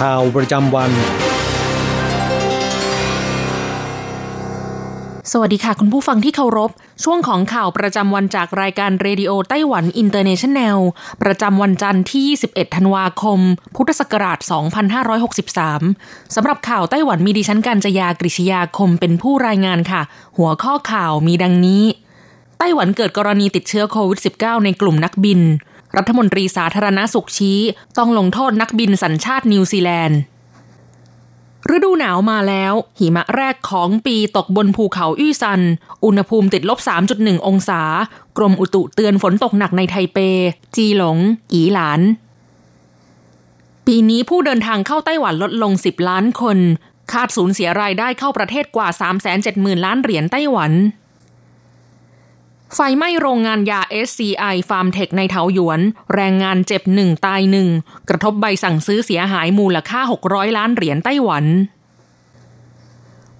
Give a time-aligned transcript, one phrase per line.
[0.00, 0.90] ข่าวประจำวัน
[5.32, 6.70] สวัสดีค่ะคุณผู้ฟังที่เคารพ
[7.04, 10.78] ช่วงของข่าวประจำวันจากรายการ Radio Taiwan International
[11.22, 13.40] ประจำวันจันทร์ที่ 21 ธันวาคม
[13.76, 14.38] พุทธศักราช
[15.76, 20.02] 2563 สำหรับข่าวไต้หวันมีดิฉันการจยากริชยาคมเป็นผู้รายงานค่ะ
[20.38, 21.84] หัวข้อข่าวมีดังนี้
[22.58, 25.40] ไต้หวันเกิดกรณีติดเชื้อโควิด -19 ในกลุ่มนักบิน
[25.96, 27.60] รัฐมนตรีสาธารณสุขชี้
[27.98, 30.20] ต้องลงโทษนักบินสัญชาตินิวซีแลนด์
[31.74, 35.60] ฤดูหนาวมาแล้ว หิมะแรกของปีตกบนภูเขาอวี้ซัน
[36.04, 36.78] อุณหภูมิติดลบ
[37.12, 37.82] 3.1 องศา
[38.36, 40.18] กรมอุตุเตือนฝนตกหนักในไทเป
[40.76, 41.18] จีหลง
[41.52, 42.00] อี๋หลาน
[43.86, 46.58] ปีนี้ผู้เดินทางเข้าไต้หวันลดลง 10 ล้านคน
[47.12, 48.88] คาดสูญเสียรายได้เข้าประเทศกว่า
[49.36, 50.72] 370,000 ล้านเหรียญไต้หวัน
[52.74, 55.80] ไฟไหม้โรงงานยา SCI ฟาร์มเทคในเถาหยวน
[56.14, 57.68] แรงงานเจ็บหนึ่งตายหนึ่ง
[58.08, 61.44] กระทบใบสั่งซื้อเสียหายมูลค่า 600 ล้านเหรียญไต้หวัน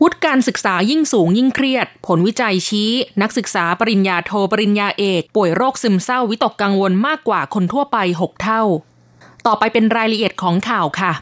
[0.03, 2.91] วุฒิการศึกษายิ่งสูงยิ่งเครียด ผลวิจัยชี้
[3.23, 8.63] นักศึกษาปริญญาโทปริญญาเอก ป่วยโรคซึมเศร้าวิตกกังวลมากกว่าคนทั่วไป 6 เท่า
[9.47, 11.13] ต่อไปเป็นรายละเอียดของข่าวค่ะ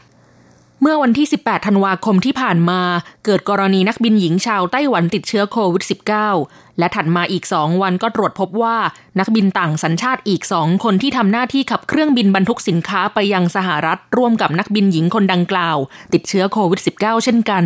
[0.85, 2.81] เมื่อวันที่ 18 ธันวาคมที่ผ่านมา
[3.25, 5.83] เกิดกรณีนักบินหญิงชาวไต้หวันติดเชื้อโควิด
[6.29, 8.77] -19 และถัดมาอีก 2 วันก็ตรวจพบว่า
[9.19, 15.77] นักบินต่างสัญชาติอีก 2 คนที่ทำหน้าที่ขับเครื่องบินบรรทุกสินค้าไปยังสหรัฐ ร่วมกับนักบินหญิงคนดังกล่าว
[16.13, 17.65] ติดเชื้อโควิด -19 เช่นกัน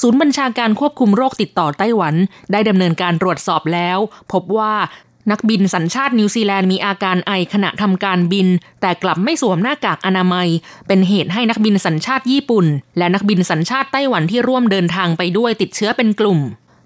[0.00, 2.14] ศูนย์บัญชาการควบคุมโรคติดต่อไต้หวัน
[2.52, 3.98] ได้ดำเนินการตรวจสอบแล้ว
[4.32, 4.74] พบว่า
[5.30, 8.46] นักบินสัญชาตินิวซีแลนด์มีอาการไอขณะทำการบิน
[8.80, 10.48] แต่กลับไม่สวมหน้ากากอนามัย
[10.86, 12.66] เป็นเหตุให้นักบินสัญชาติญี่ปุ่น
[12.98, 16.38] และนักบินสัญชาติไต้หวันที่ร่วมเดินทางไปด้วยติดเชื้อเป็นกลุ่ม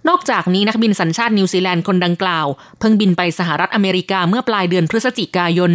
[0.08, 2.46] นอกจากนี้นักบินสัญชาตินิวซีแลนด์คนดังกล่าว
[2.78, 5.72] เพิ่งบินไปสหรัฐอเมริกาเมื่อปลายเดือนพฤศจิกายน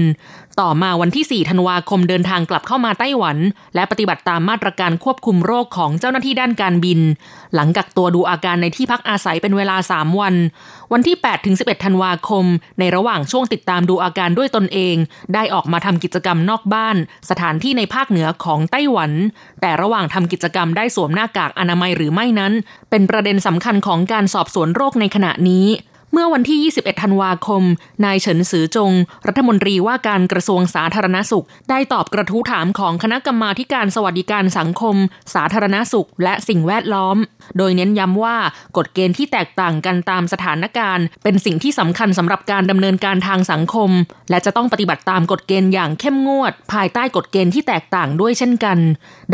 [0.61, 3.37] ต่อมาวันที่ 4 ธันวาคมเดินทางกลับเข้ามาไต้หวัน
[3.75, 6.99] และปฏิบัติตามมาตรการควบคุมโรคของเจ้าหน้าที่ด้านการบิน
[7.53, 10.35] หลังกักตัวดูอาการในที่พักอาศัยเป็นเวลา 3 วัน
[10.91, 12.45] วันที่ 8 ถึง 11 ธันวาคม
[12.79, 14.95] ในระหว่างช่วงติดตามดูอาการด้วยตนเอง
[15.33, 16.95] ได้ออกมาทำกิจกรรมนอกบ้าน
[17.29, 19.11] สถานที่ในภาคเหนือของไต้หวัน
[19.61, 22.53] แต่ระหว่างทำกิจกรรมได้สวมหน้ากากอนามัยหรือไม่นั้น
[22.89, 25.67] เป็นประเด็นสำคัญของการสอบสวนโรคในขณะนี้
[26.13, 27.63] เมื่อวันที่ 21 ธันวาคม
[28.05, 28.91] นายเฉินซือจง
[29.27, 34.95] รัฐมนตรีว่าการกระทรวงสาธารณสุข ได้ตอบกระทู้ถามของคณะกรรมาการสวัสดิการสังคม
[35.33, 37.17] สาธารณสุข และสิ่งแวดล้อม
[37.57, 38.37] โดยเน้นย้ำว่า
[38.77, 43.89] กฎเกณฑ์ที่แตกต่างกันตามสถานการณ์ เป็นสิ่งที่สำคัญสำหรับการดำเนินการทางสังคม
[44.29, 48.77] และจะต้องปฏิบัติตามกฎเกณฑ์อย่างเข้มงวด ภายใต้กฎเกณฑ์ที่แตกต่างด้วยเช่นกัน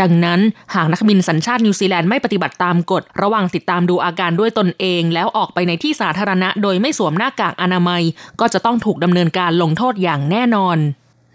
[0.02, 0.40] ดังนั้น
[0.76, 8.04] หากนักบินสัญชาตินิวซีแลนด์ไม่ปฏิบัติตามกฎ ระหว่างติดตามดูอาการด้วยตนเอง แล้วออกไปในที่สาธารณะโดยไม่สวมหน้ากากอนามัย
[8.40, 10.80] ก็จะต้องถูกดำเนินการลงโทษอย่างแน่นอน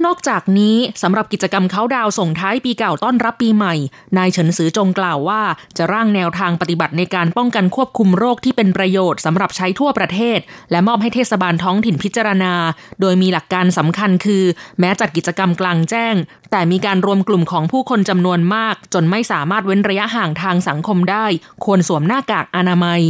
[0.06, 3.74] นอกจากนี้สำหรับกิจกรรมเคานต์ดาวน์ส่งท้ายปีเก่าต้อนรับปีใหม่
[4.16, 5.42] นายเฉินซือจงกล่าวว่า
[5.76, 10.38] จะร่างแนวทางปฏิบัติในการป้องกันควบคุมโรคที่เป็นประโยชน์สำหรับใช้ทั่วประเทศ
[10.70, 12.54] และมอบให้เทศบาลท้องถิ่นพิจารณา
[13.00, 14.44] โดยมีหลักการสำคัญคือ
[14.80, 16.14] แม้จัดกิจกรรมกลางแจ้ง
[16.50, 21.26] แต่มีการรวมกลุ่มของผู้คนจำนวนมาก จนไม่สามารถเว้นระยะห่างทางสังคมได้
[21.64, 23.02] ควรสวมหน้ากากอนามัย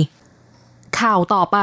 [1.01, 1.59] ข่าวต่อไป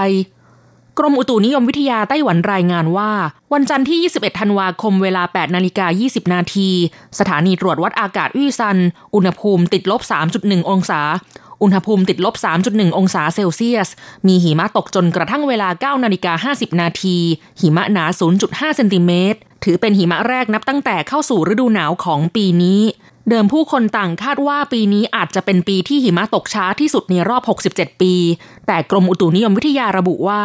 [1.00, 3.12] กรมอุตุนิยมวิทยาไต้หวันรายงานว่า
[3.54, 6.70] วันจันทร์ที่ 21 ธันวาคมเวลา 8 นาฬิกา 20 นาที
[7.20, 8.78] สถานีตรวจวัดอากาศอี้ซัน
[9.16, 10.02] อุณหภูมิติดลบ
[10.36, 11.02] 3.1 องศา
[11.62, 13.90] อุณหภูมิติดลบ 3.1 องศาเซลเซียส
[14.28, 17.18] มีหิมะตกจนกระทั่งเวลา 9 นาฬิกา 50 นาที
[17.62, 18.06] หิมะหนา
[18.42, 22.82] 0.5 เซนติเมตร ถือเป็นหิมะแรกนับตั้งแต่เข้าสู่ฤดูหนาวของปีนี้
[23.30, 27.42] เดิมผู้คนต่างคาดว่าปีนี้อาจจะเป็นปีที่หิมะตกช้าที่สุดในรอบ
[27.74, 28.14] 67 ปี
[28.68, 30.42] แต่กรมอุตุนิยมวิทยาระบุว่า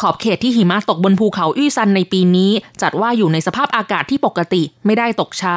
[0.00, 2.50] ขอบเขตที่หิมะตกบนภูเขาอี้ซันในปีนี้
[2.82, 5.56] จัดว่าอยู่ในสภาพอากาศที่ปกติไม่ได้ตกช้า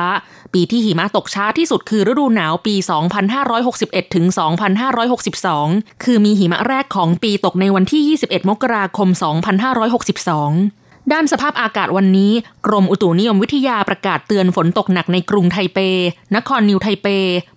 [0.53, 2.75] ปีที่หิมะตกช้าที่สุดคือฤดูหนาวปี
[3.45, 4.25] 2561 ถึง
[5.19, 12.31] 2562 คือมีหิมะแรกของปีตกในวันที่ 21 มกราคม 2562 ด้านสภาพอากาศวันนี้
[12.65, 15.79] กรมอุตุนิยมวิทยาประกาศเตือนฝนตกหนักในกรุงไทเป
[16.35, 17.07] นครนิวไทเป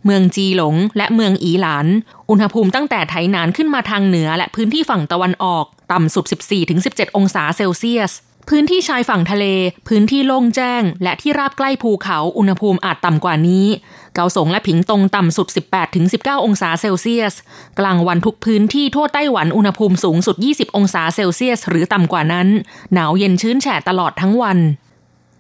[0.05, 1.87] เมืองจีหลง และเมืองอีหลาน
[2.31, 6.25] อุณหภูมิตั้งแต่ไถหนานขึ้นมาทางเหนือและพื้นที่ฝั่งตะวันออก ต่ำสุด
[6.71, 8.13] 14-17 องศาเซลเซียส
[8.49, 9.45] พื้นที่ชายฝั่งทะเล
[9.89, 13.67] พื้นที่โล่งแจ้ง และที่ราบใกล้ภูเขาอุณหภูมิอาจต่ำกว่านี้
[14.15, 15.49] เกาสงและผิงตงต่ำสุด
[15.97, 17.35] 18-19 องศาเซลเซียส
[17.79, 22.49] กลางวันทุกพื้นที่ทั่วไต้หวันอุณหภูมิสูงสุด 20 องศาเซลเซียส หรือต่ำกว่านั้น
[22.95, 24.59] หนาวเย็นชื้นแฉะตลอดทั้งวัน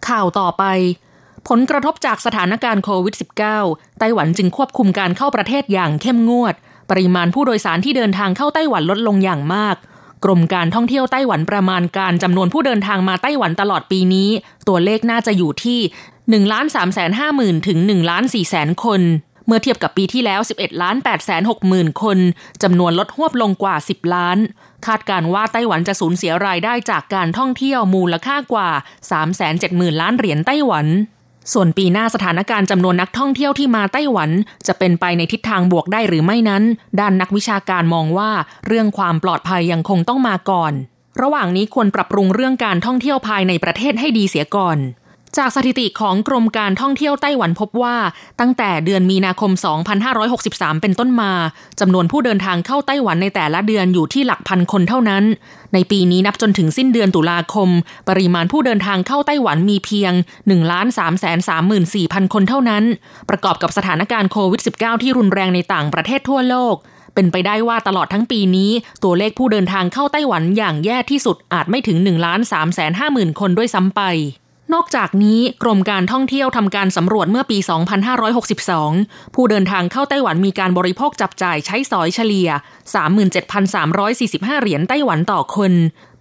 [0.08, 0.64] ข่าวต่อไป
[1.48, 3.14] ผลกระทบจากสถานการณ์โควิด
[3.58, 6.54] -19 ไต้หวันจึงควบคุมการเข้าประเทศอย่างเข้มงวด
[6.90, 9.76] ปริมาณผู้โดยสารที่เดินทางเข้าไต้หวันลดลงอย่างมาก
[10.24, 14.28] กรมการท่องเที่ยวไต้หวันประมาณการจำนวนผู้เดินทางมาไต้หวันตลอดปีนี้
[14.68, 15.80] ตัวเลขน่าจะอยู่ที่
[16.46, 19.00] 1ล้าน3 5 0 0 0 0ถึง1ล้าน4แสนคน
[19.46, 22.18] เมื่อเทียบกับปีที่แล้ว 11ล้าน8แสน6หมื่นคน
[22.62, 24.38] จำนวนลดหวบลงกว่า 10 ล้าน
[24.86, 28.70] คาดการว่าไต้หวันจะสูญเสียรายได้จากการท่องเที่ยวมูลค่ากว่า
[29.10, 30.86] 3 7 0 0 0 0 ล้านเหรียญไต้หวัน
[31.52, 34.30] ส่วนปีหน้าสถานการณ์จำนวนนักท่องเที่ยวที่มาไต้หวัน
[34.66, 36.62] จะเป็นไปในทิศทางบวกได้หรือไม่นั้น
[37.00, 38.30] ด้านนักวิชาการมองว่า
[38.66, 40.72] เรื่องความปลอดภัยยังคงต้องมาก่อน
[41.20, 44.78] ระหว่างนี้ควรปรับปรุงเรื่องการท่องเที่ยวภายในประเทศให้ดีเสียก่อน
[45.36, 47.96] จากสถิติของกรมการท่องเที่ยวไต้หวันพบว่า
[48.40, 49.50] ตั้งแต่เดือนมีนาคม
[50.16, 51.32] 2563 เป็นต้นมา
[51.80, 55.24] จำนวนผู้เดินทางเข้าไต้หวันในแต่ละเดือนอยู่ที่หลักพันคนเท่านั้น
[55.74, 57.68] ในปีนี้นับจนถึงสิ้นเดือนตุลาคม
[58.08, 60.52] ปริมาณผู้เดินทางเข้าไต้หวันมีเพียง 1 3
[60.98, 61.24] 3 4
[61.58, 62.84] 0 0 0 คนเท่านั้น
[63.28, 66.76] ประกอบกับสถานการณ์โควิด -19 ที่รุนแรงในต่างประเทศทั่วโลก
[67.14, 68.70] เป็นไปได้ว่าตลอดทั้งปีนี้
[69.04, 72.70] ตัวเลขผู้เดินทางเข้าไต้หวันอย่างแย่ที่สุดอาจไม่ถึง1 3 5 0
[73.08, 74.02] 0 0 0 คนด้วยซ้ำไป
[74.74, 77.58] นอกจากนี้กรมการท่องเที่ยวทำการสำรวจเมื่อปี
[78.46, 82.48] 2562 ผู้เดินทางเข้าไต้หวันมีการบริโภคจับจ่ายใช้สอยเฉลี่ย
[83.74, 85.72] 37,345 เหรียญไต้หวันต่อคน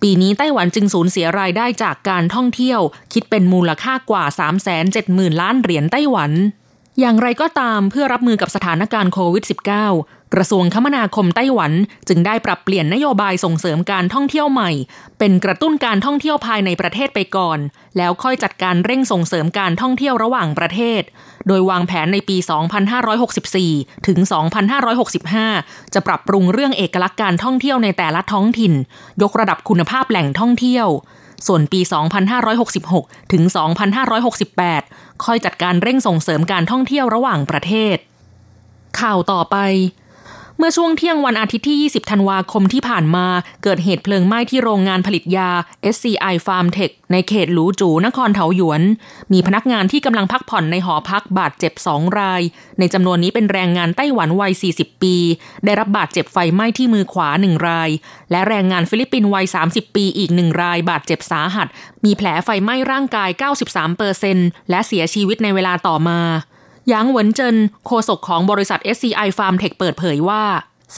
[0.02, 2.80] ปีนี้ไต้หวันจึงสูญเสียรายได้จากการท่องเที่ยว
[3.14, 4.24] คิดเป็นมูลค่ากว่า
[4.84, 6.32] 370,000 ล้านเหรียญไต้หวัน
[7.00, 11.72] อย่างไรก็ตามเพื่อรับมือกับสถานการณ์โควิด -19 กระทรวงคมนาคมไต้หวัน
[12.08, 14.72] จึงได้ปรับเปลี่ยนนโยบายส่งเสริมการท่องเที่ยวใหม่
[15.20, 17.60] เป็นกระตุ้นการท่องเที่ยวภายในประเทศไปก่อน
[17.98, 21.02] แล้วค่อยจัดการเร่งส่งเสริมการท่องเที่ยวระหว่างประเทศ
[21.48, 22.38] โดยวางแผนในปี
[23.22, 24.20] 2564 ถึง
[25.28, 28.74] 2565 จะปรับปรุงเรื่องเอกลักษณ์การท่องเที่ยวในแต่ละท้องถิ่น
[29.22, 30.88] ยกระดับคุณภาพแหล่งท่องเที่ยว
[31.48, 31.80] ส่วนปี
[32.56, 33.44] 2566 ถึง
[34.34, 37.98] 2568 ค่อยจัดการเร่งส่งเสริมการท่องเที่ยวระหว่างประเทศ
[39.00, 39.58] ข่าวต่อไป
[40.60, 43.28] เมื่อช่วงเที่ยงวันอาทิตย์ที่ 20 ธันวาคมที่ผ่านมา
[43.64, 45.50] เกิดเหตุเพลิงไหม้ที่โรงงานผลิตยา
[45.94, 48.82] SCI Farm Tech ในเขตหลูจู นครเถาหยวน
[49.34, 52.42] มีพนักงานที่กำลังพักผ่อนในหอพักบาดเจ็บสองราย
[52.80, 55.16] ในจำนวนนี้เป็นแรงงานไต้หวันวัย 40 ปี
[55.66, 57.90] ได้รับบาดเจ็บไฟไหม้ที่มือขวาหนึ่งราย
[58.32, 61.68] และแรงงานฟิลิปปินส์วัย 30 ปีอีกหนึ่งราย บาดเจ็บสาหัส
[62.06, 63.30] มีแผลไฟไหม้ร่างกาย
[63.64, 64.38] 93เปอร์เซ็นต์
[64.70, 66.22] และเสียชีวิตในเวลาต่อมา
[66.90, 67.56] หยางเหวินเจิน
[67.86, 70.44] โฆษกของบริษัท SCI Pharmtech เปิดเผยว่า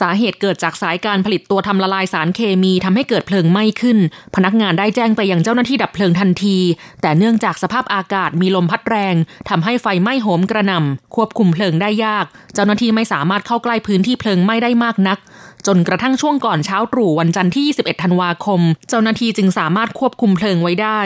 [0.00, 3.98] สาเหตุเกิดจากสายการผลิตตัวทำละลายสารเคมีทำให้เกิดเพลิงไหม้ขึ้น
[4.36, 6.58] พนักงานได้แจ้งไปยังเจ้าหน้าที่ดับเพลิงทันที
[7.02, 9.14] แต่เนื่องจากสภาพอากาศมีลมพัดแรง
[9.48, 15.18] ทำให้ไฟไหม้โหมกระหน่ำควบคุมเพลิงได้ยาก เจ้าหน้าที่ไม่สามารถเข้าใกล้พื้นที่เพลิงไหม้ได้มากนัก
[15.66, 21.00] จนกระทั่งช่วงก่อนเช้าตรู่วันจันทร์ที่ 21 ธันวาคม เจ้าหน้าที่จึงสามารถควบคุมเพลิงไว้ได้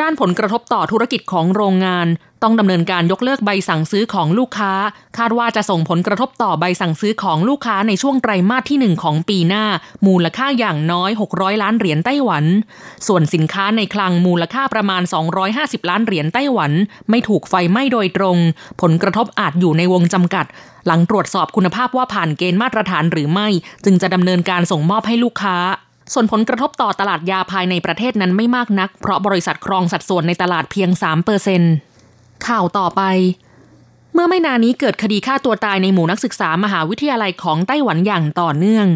[0.00, 2.06] ด้านผลกระทบต่อธุรกิจของโรงงาน
[2.42, 4.72] ต้องดำเนินการยกเลิกใบสั่งซื้อของลูกค้า
[5.18, 9.64] คาดว่าจะส่งผลกระทบต่อใบสั่งซื้อของลูกค้าในช่วงไตรมาสที่ 1 ของปีหน้า
[10.06, 12.44] มูลค่าอย่างน้อย 600 ล้านเหรียญไต้หวัน
[13.06, 15.02] ส่วนสินค้าในคลังมูลค่าประมาณ
[15.46, 16.72] 250 ล้านเหรียญไต้หวัน
[17.10, 18.36] ไม่ถูกไฟไหม้โดยตรง
[18.82, 20.46] ผลกระทบอาจอยู่ในวงจำกัด
[20.86, 23.48] หลังตรวจสอบคุณภาพว่าผ่านเกณฑ์มาตรฐานหรือไม่
[23.84, 25.56] จึงจะดำเนินการส่งมอบให้ลูกค้า
[26.12, 31.62] ส่วนผลกระทบต่อตลาดยาภายในประเทศนั้นไม่มากนัก เพราะบริษัทครองสัดส่วนในตลาดเพียง3เปอร์เซ็น
[32.48, 33.02] ข่าวต่อไป
[34.12, 38.86] เมื่อไม่นานนี้เกิดคดีฆ่าตัวตายในหมู่นักศึกษามหาวิทยาลัยของไต้หวันอย่างต่อเนื่อง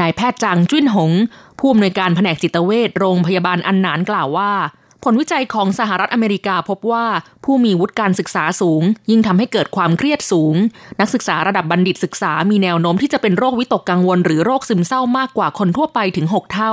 [0.00, 1.12] นายแพทย์จางจุ้นหง
[1.58, 4.52] ผู้อำนวยการแผนกจิตเวชโรงพยาบาลอันหนานกล่าวว่า
[5.04, 7.06] ผลวิจัยของสหรัฐอเมริกาพบว่า
[7.44, 10.54] ผู้มีวุฒิการศึกษาสูง ยิ่งทำให้เกิดความเครียดสูง
[11.00, 16.72] นักศึกษาระดับบัณฑิตศึกษามีแนวโน้มที่จะเป็นโรควิตกกังวล หรือโรคซึมเศร้ามากกว่าคนทั่วไปถึง 6 เท่า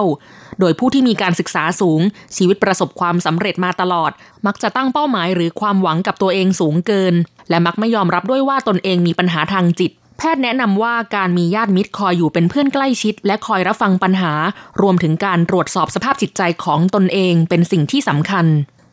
[0.60, 2.02] โดยผู้ที่มีการศึกษาสูง
[2.36, 4.12] ชีวิตประสบความสำเร็จมาตลอด
[4.46, 7.14] มักจะตั้งเป้าหมายหรือความหวังกับตัวเองสูงเกิน
[7.50, 9.92] และมักไม่ยอมรับด้วยว่าตนเองมีปัญหาทางจิต
[10.24, 14.34] แพทย์แนะนำว่าการมีญาติมิตรคอยอยู่เป็นเพื่อนใกล้ชิด และคอยรับฟังปัญหา
[14.82, 18.46] รวมถึงการตรวจสอบสภาพจิตใจของตนเองเป็นสิ่งที่สำคัญ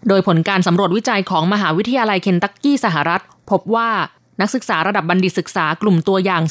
[0.09, 3.91] โดยผลการสำรวจวิจัยของมหาวิทยาลัยเคนตักกี้สหรัฐ พบว่า
[4.41, 6.43] นักศึกษาระดับบัณฑิตศึกษากลุ่มตัวอย่าง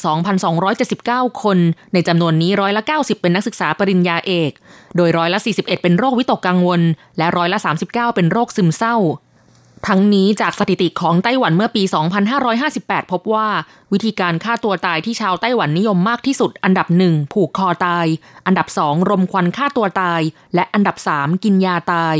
[0.68, 1.58] 2,279 คน
[1.92, 4.50] ในจำนวนนี้ร้อยละ 90 เป็นนักศึกษาปริญญาเอก
[4.96, 6.80] โดยร้อยละ 41 เป็นโรควิตกกังวล
[7.18, 7.58] และร้อยละ
[7.88, 8.96] 39 เป็นโรคซึมเศร้า
[9.86, 11.82] ทั้งนี้จากสถิติของไต้หวันเมื่อปี
[12.46, 13.48] 2558 พบว่า
[13.92, 18.06] วิธีการฆ่าตัวตายที่ชาวไต้หวันนิยมมากที่สุด อันดับหนึ่งผูกคอตาย
[18.46, 20.20] อันดับสองรมควันฆ่าตัวตาย
[20.54, 22.16] และอันดับสามกินยาตาย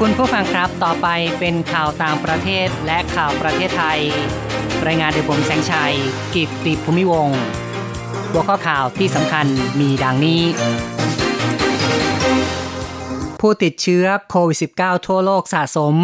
[0.00, 4.00] คุณผู้ฟังครับ ต่อไปเป็นข่าวต่างประเทศและข่าวประเทศไทย
[4.86, 5.94] รายงานโดยผมแสงชัย
[6.34, 7.30] กิตติภูมิวง
[8.30, 9.46] หัวข้อข่าวที่สำคัญ
[9.80, 10.42] มีดังนี้
[13.40, 15.94] ผู้ติดเชื้อโควิด -19 ทั่วโลกสะสม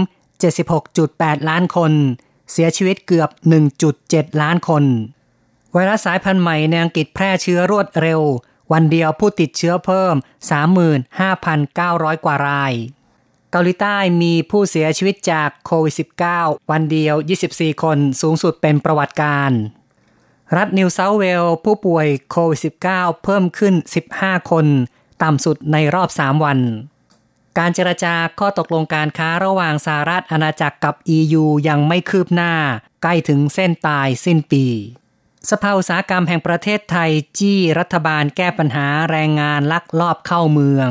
[0.71, 1.93] 76.8 ล้านคน
[2.53, 3.31] เสียชีวิตเกือบ
[3.87, 4.85] 1.7 ล้านคน
[5.73, 8.21] ไวรัสสายพันธุ์ใหม่ในอังกฤษแพร่เชื้อรวดเร็ว
[8.73, 10.15] วันเดียวผู้ติดเชื้อเพิ่ม
[11.39, 12.73] 35,900 กว่าราย
[13.51, 15.95] เกาหลีใต้มีผู้เสียชีวิตจากโควิด
[16.33, 17.15] -19 วันเดียว
[17.51, 19.53] 24 คนสูงสุดเป็นประวัติการ
[20.57, 22.61] รัฐนิวเซาเวลผู้ป่วยโควิด
[22.91, 23.75] -19 เพิ่มขึ้น
[24.13, 24.67] 15 คน
[25.23, 26.59] ต่ำสุดในรอบ 3 วัน
[27.59, 32.53] การเจรจาข้อตกลงการค้าระหว่างสหรัฐอาณาจักรกับ EU ยังไม่คืบหน้า
[33.03, 34.65] ใกล้ถึงเส้นตายสิ้นปี
[35.51, 40.91] สภาอุตสาหกรรมแห่งประเทศไทยจี้รัฐบาลแก้ปัญหาแรงงานลักลอบเข้าเมือง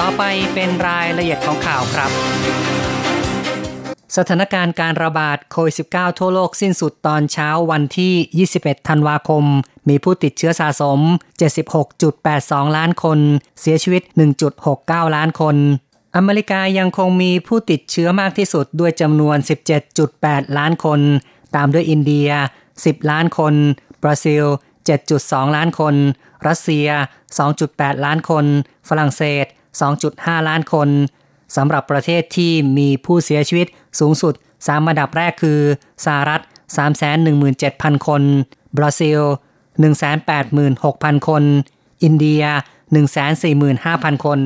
[0.00, 0.22] ต่อไป
[0.54, 2.10] เป็นรายละเอียดของข่าวครับ
[4.16, 9.44] สถานการณ์การระบาดโควิด -19 ทั่วโลกสิ้นสุดตอนเช้าวันที่ 21 ธันวาคม
[9.88, 11.00] มีผู้ติดเชื้อสะสม
[11.88, 13.18] 76.82 ล้านคน
[13.60, 14.02] เสียชีวิต
[14.58, 15.56] 1.69 ล้านคน
[16.16, 19.36] อเมริกายังคงมีผู้ติดเชื้อมากที่สุดด้วยจำนวน
[19.96, 21.00] 17.8 ล้านคน
[21.56, 22.28] ตามด้วยอินเดีย
[22.70, 23.54] 10 ล้านคน
[24.02, 24.44] บราซิล
[25.00, 25.94] 7.2 ล้านคน
[26.46, 26.88] รัสเซีย
[27.46, 28.44] 2.8 ล้านคน
[28.88, 29.46] ฝรั่งเศส
[29.96, 30.88] 2.5 ล้านคน
[31.56, 33.66] สำหรับประเทศที่มีผู้เสียชีวิต
[34.00, 35.60] สูงสุด 3 อันดับแรกคือ
[36.04, 36.40] สหรัฐ
[37.24, 38.22] 317,000 คน
[38.76, 39.20] บราซิล
[40.04, 41.42] 186,000 คน
[42.02, 42.42] อินเดีย
[43.14, 44.40] 145,000 คน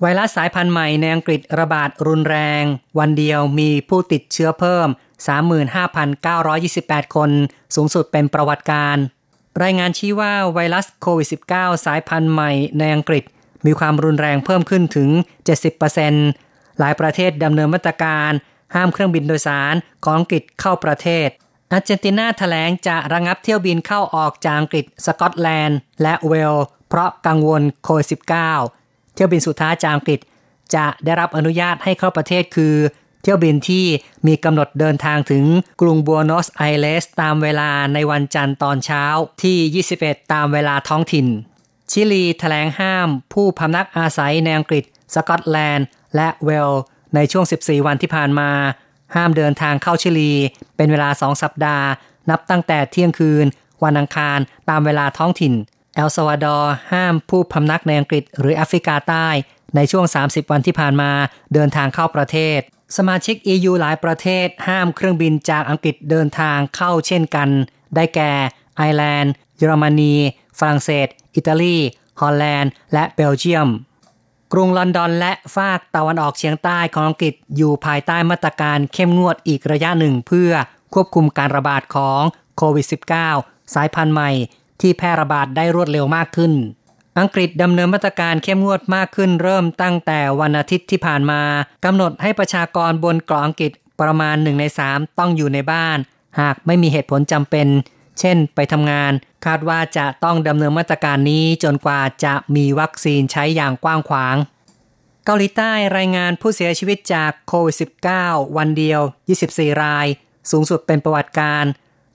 [0.00, 2.62] ไวรัสสายพันธุ์ใหม่ในอังกฤษระบาดรุนแรง
[2.98, 4.88] วันเดียวมีผู้ติดเชื้อเพิ่ม
[5.80, 7.30] 35,928 คน
[7.74, 8.96] สูงสุดเป็นประวัติการ
[9.62, 13.24] รายงานชี้ว่าไวรัสโควิด -19 สายพันธุ์ใหม่ในอังกฤษ
[13.66, 15.08] มีความรุนแรงเพิ่มขึ้นถึง
[15.94, 18.30] 70%หลายประเทศดำเนินมาตรการ
[18.74, 21.28] ห้ามเครื่องบินโดยสารของอังกฤษเข้าประเทศ
[21.72, 26.56] อาร์เจนตินาแถลงจะระงับเที่ยวบินเข้าออกจากอังกฤษ สกอตแลนด์ และเวล
[26.88, 28.06] เพราะกังวลโควิด
[28.60, 30.20] -19 เที่ยวบินสุดท้ายจากอังกฤษ
[30.74, 32.74] จะได้รับอนุญาตให้เข้าประเทศคือ
[33.22, 33.84] เที่ยวบินที่
[34.26, 35.44] มีกำหนดเดินทางถึง
[35.80, 39.04] กรุงบัวนอสไอเลส ตามเวลาในวันจันทร์ตอนเช้า
[39.42, 41.26] ที่ 21 ตามเวลาท้องถิ่น
[41.90, 45.86] ชิลีแถลงห้ามผู้พำนักอาศัยในอังกฤษ สกอตแลนด์
[46.16, 46.72] และเวล
[47.14, 48.50] ในช่วง 14 วันที่ผ่านมา
[49.14, 50.32] ห้ามเดินทางเข้าชิลี
[50.76, 51.86] เป็นเวลา 2 สัปดาห์
[52.30, 53.46] นับตั้งแต่เที่ยงคืน
[53.84, 54.38] วันอังคาร
[54.68, 55.54] ตามเวลาท้องถิ่น
[55.94, 59.28] เอลซาวาดอร์ห้ามผู้พำนักในอังกฤษ หรือแอฟริกาใต้
[59.76, 61.10] ในช่วง 30 วันที่ผ่านมา
[61.54, 62.58] เดินทางเข้าประเทศ
[62.96, 67.48] สมาชิก EU หลายประเทศ ห้ามเครื่องบินจากอังกฤษเดินทางเข้าเช่นกัน
[67.94, 68.32] ได้แก่
[68.76, 70.14] ไอร์แลนด์ เยอรมนี
[70.58, 71.76] ฝรั่งเศส อิตาลี
[72.20, 73.68] ฮอลแลนด์ และเบลเยียม
[74.52, 80.50] กรุงลอนดอนและฝากตะวันออกเฉียงใต้ของอังกฤษอยู่ภายใต้มาตรการเข้มงวดอีกระยะหนึ่งเพื่อ
[80.94, 82.20] ควบคุมการระบาดของ
[82.56, 82.86] โควิด
[83.30, 84.30] -19 สายพันธุ์ใหม่
[84.80, 86.52] ที่แพร่ระบาดได้รวดเร็วมากขึ้น
[87.18, 91.40] อังกฤษดำเนินมาตรการเข้มงวดมากขึ้นเริ่มตั้งแต่วันอาทิตย์ที่ผ่านมา
[91.84, 95.98] กำหนดให้ประชากรบนเกาะอังกฤษประมาณหนึ่งในสามต้องอยู่ในบ้าน
[96.40, 97.66] หากไม่มีเหตุผลจำเป็น
[98.20, 99.12] เช่นไปทำงาน
[99.46, 104.36] คาดว่าจะต้องดำเนินมาตรการนี้จนกว่าจะมีวัคซีนใช้อย่างกว้างขวาง
[105.24, 107.76] เกาหลีใต้รายงานผู้เสียชีวิตจากโควิด
[108.16, 109.00] -19 วันเดียว
[109.40, 110.06] 24 ราย
[110.50, 111.64] สูงสุดเป็นประวัติการ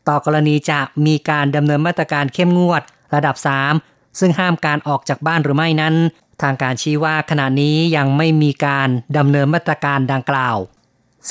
[0.08, 2.82] ต่อกรณีจะมีการดำเนินมาตรการเข้มงวด
[3.16, 3.36] ระดับ
[3.78, 5.96] 3 ซึ่งห้ามการออกจากบ้านหรือไม่นั้น
[6.42, 10.58] ทางการชี้ว่าขณะนี้ยังไม่มีการดำเนินมาตรการดังกล่าว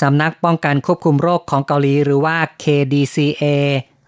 [0.01, 3.43] สำนักป้องกันควบคุมโรคของเกาหลีหรือว่า KDCA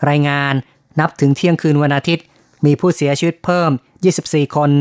[0.09, 0.53] รายงาน
[0.99, 2.25] นับถึงเที่ยงคืนวันอาทิตย์
[2.65, 3.71] มีผู้เสียชีวิตเพิ่ม
[4.13, 4.71] 24 คน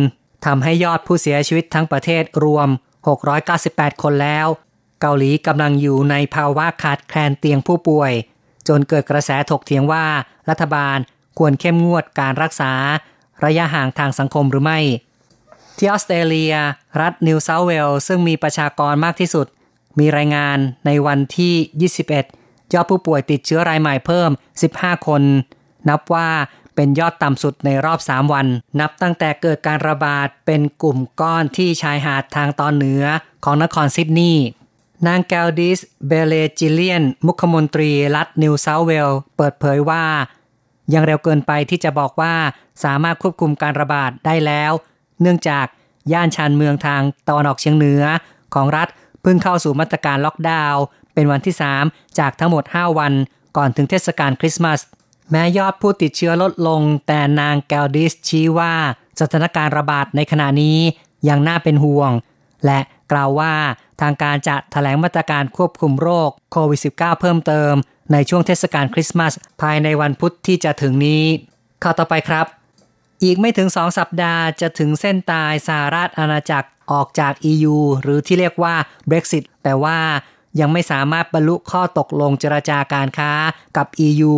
[0.47, 2.69] ทำให้ยอดผู้เสียชีวิตทั้งประเทศรวม
[3.35, 4.47] 698 คนแล้ว
[5.01, 8.13] เกาหลีกำลังอยู่ในภาวะขาดแคลนเตียงผู้ป่วย
[8.69, 10.05] จนเกิดกระแสถกเถียงว่า
[10.49, 10.99] รัฐบาล
[11.39, 12.73] ควรเข้มงวดการรักษา
[13.45, 14.81] ระยะห่างทางสังคมหรือไม่
[15.77, 16.55] ที่ออสเตรเลีย
[17.01, 19.47] รัฐนิวเซาเวลซึ่งมีประชากรมากที่สุด
[19.99, 21.55] มีรายงานในวันที่
[22.11, 22.40] 21
[22.75, 24.31] ยอดผู้ป่วยติดเชื้อรายใหม่เพิ่ม
[24.69, 25.23] 15 คน
[25.89, 26.29] นับว่า
[26.75, 28.47] เป็นยอดต่ำสุดในรอบ 3 วัน
[28.81, 33.05] นับตั้งแต่เกิดการระบาดเป็นกลุ่มก้อนที่ชายหาดทางตอนเหนือ
[33.45, 34.47] ของนครซิดนีย์
[35.07, 40.05] นางแกลดิส เบเรจิกเลียน มุขมนตรีรัฐนิวเซาท์เวลส์ เปิดเผยว่า
[40.95, 42.35] ยังเร็วเกินไปที่จะบอกว่า
[42.85, 44.73] สามารถควบคุมการระบาดได้แล้ว
[45.21, 45.67] เนื่องจาก
[46.13, 48.03] ย่านชานเมืองทางตะวันออกเฉียงเหนือ
[48.55, 48.89] ของรัฐ
[49.23, 50.83] เพิ่งเข้าสู่มาตรการล็อกดาวน์
[51.15, 51.55] เป็นวันที่
[51.87, 53.13] 3 จากทั้งหมด 5 วัน
[53.57, 54.81] ก่อนถึงเทศกาลคริสต์มาส
[55.31, 58.75] แม้ยอดผู้ติดเชื้อลดลง แต่นางแกลดิสชี้ว่า
[59.21, 60.79] สถานการณ์ระบาดในขณะนี้
[61.29, 62.13] ยังน่าเป็นห่วง
[62.67, 62.81] และ
[63.13, 63.55] กล่าวว่า
[64.01, 67.73] ทางการจะถแถลงมาตรการควบคุมโรคโควิด -19 เพิ่มเติม
[68.13, 71.25] ในช่วงเทศกาลคริสต์มาส ภายในวันพุธที่จะถึงนี้
[71.83, 72.47] ข่าวต่อไปครับ
[73.23, 78.75] อีกไม่ถึงสองสัปดาห์จะถึงเส้นตายสหราชอาณาจักรออกจาก EU หรือที่เรียกว่า
[79.11, 79.99] Brexit แต่ว่า
[80.61, 83.33] ยังไม่สามารถบรรลุข้อตกลงเจรจาการค้า
[83.77, 84.35] กับ EU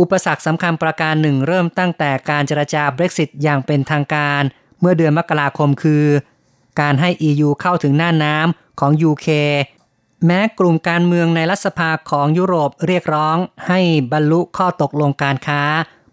[0.00, 4.42] อุปสรรคสำคัญประการหนึ่งเริ่มตั้งแต่การเจรจา Brexit อย่างเป็นทางการ
[4.80, 6.04] เมื่อเดือนมกราคมคือ
[6.80, 9.28] การให้ EU เข้าถึงหน้าน้ำของ UK
[10.26, 13.36] แม้กลุ่มการเมืองในรัฐสภาของยุโรปเรียกร้อง
[13.68, 13.80] ให้
[14.12, 15.62] บรรลุข้อตกลงการค้า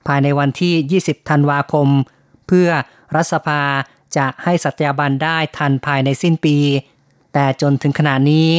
[0.08, 1.88] ภายในวันที่ 20 ธันวาคม
[2.48, 2.70] เพื่อ
[3.16, 3.62] รัฐสภา
[4.18, 6.58] จะให้สัตยาบันได้ทันภายในสิ้นปี
[7.34, 8.50] แต่จนถึงขณะนี้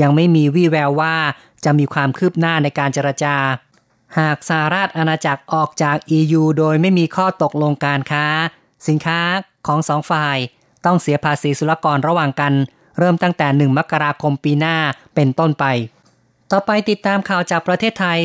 [0.00, 1.16] ยังไม่มีวี่แววว่า
[1.64, 3.36] จะมีความคืบหน้าในการเจรจา
[4.18, 8.26] หากสหราชอาณาจักรออกจาก EU โดยไม่มีข้อตกลงการค้า
[8.88, 9.20] สินค้า
[9.66, 10.36] ของสองฝ่าย
[10.84, 12.52] ต้องเสียภาษีศุลกรระหว่างกัน
[12.98, 14.76] เริ่มตั้งแต่ 1 มกราคมปีหน้า
[15.14, 15.64] เป็นต้นไป
[16.50, 18.20] ต่อไปติดตามข่าวจากประเทศไทย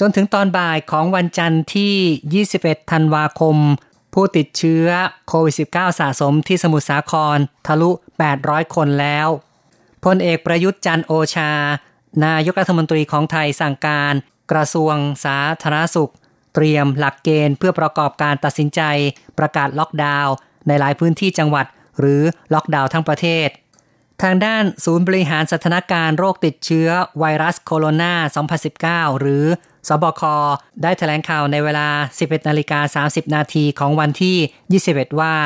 [0.00, 3.56] จนถึงตอนบ่ายของวันจันทร์ที่ 21 ธันวาคม
[4.14, 4.86] ผู้ติดเชื้อ
[5.28, 7.90] โควิด -19 สะสมที่สมุทรสาครทะลุ
[8.32, 9.28] 800 คนแล้ว
[10.14, 11.52] ลเอกประยุทธ์จันโอชา
[12.24, 14.14] นายกรัฐมนตรีของไทยสั่งการ
[14.52, 16.12] กระทรวงสาธารณสุข
[16.54, 18.80] เตรียมหลักเกณฑ์เพื่อประกอบการตัดสินใจ
[19.38, 20.34] ประกาศล็อกดาวน์
[20.68, 21.66] ในหลายพื้นที่จังหวัด
[22.00, 22.22] หรือ
[22.54, 23.48] ล็อกดาวน์ทั้งประเทศ
[24.22, 26.88] ทางด้านศูนย์บริหารสถานการณ์โรคติดเชื้อ
[27.18, 28.12] ไวรัสโคโรนา
[29.08, 29.44] 2019 หรือ
[29.88, 30.22] สบค
[30.82, 35.36] ได้แถลงข่าวในเวลา 11นาฬิกา30 นาทีของวันที่ 21 ว่า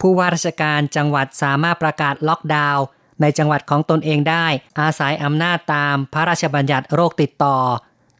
[0.00, 2.84] ผู้ว่าราชการจังหวัดสามารถประกาศล็อกดาวน์
[3.20, 4.46] ในจังหวัดของตนเองได้
[4.80, 7.58] อาศัยอำนาจตามพระราชบัญญัติโรคติดต่อ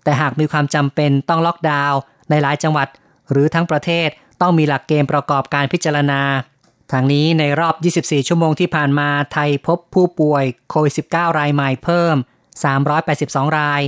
[0.05, 1.99] แต่หากมีความจำเป็นต้องล็อกดาวน์
[2.31, 2.89] ในหลายจังหวัด
[3.31, 4.09] หรือทั้งประเทศ
[4.41, 6.23] ต้องมีหลักเกณฑ์ประกอบการพิจารณา
[6.93, 12.17] ทางนี้ในรอบ 24 ชั่วโมงที่ผ่านมาไทยพบผู้ป่วยโควิด -19 รายใหม่เพิ่ม
[12.87, 13.83] 382 ราย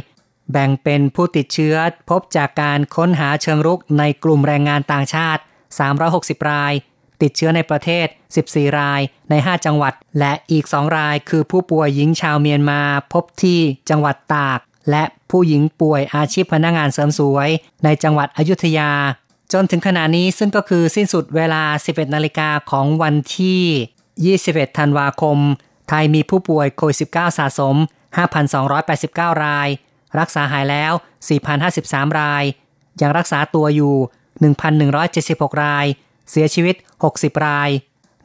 [0.52, 1.76] แบ่งเป็นผู้ติดเชื้อ
[2.10, 5.42] พบจากการค้นหาเชิงรุกในกลุ่มแรงงานต่างชาติ
[5.94, 6.72] 360 ราย
[7.22, 8.06] ติดเชื้อในประเทศ
[8.42, 9.00] 14 ราย
[9.30, 12.80] ใน 5 จังหวัด และอีก 2 รายคือผู้ป่วยหญิงชาวเมียนมา
[13.12, 17.48] พบที่จังหวัดตาก และผู้หญิงป่วยอาชีพพนักงานเสริมสวย
[17.84, 18.90] ในจังหวัดอยุธยา
[19.52, 25.38] จนถึงขณะนี้ซึ่งก็คือสิ้นสุดเวลา 11 นาฬิกาของวันที่ 21 ธันวาคม
[25.88, 27.76] ไทยมีผู้ป่วยโควิด -19 สะสม
[28.58, 29.68] 5,289 ราย
[30.18, 30.92] รักษาหายแล้ว
[31.56, 32.44] 4,053 ราย
[33.00, 33.94] ยังรักษาตัวอยู่
[34.98, 35.86] 1,176 ราย
[36.30, 36.76] เสียชีวิต
[37.10, 37.70] 60 ราย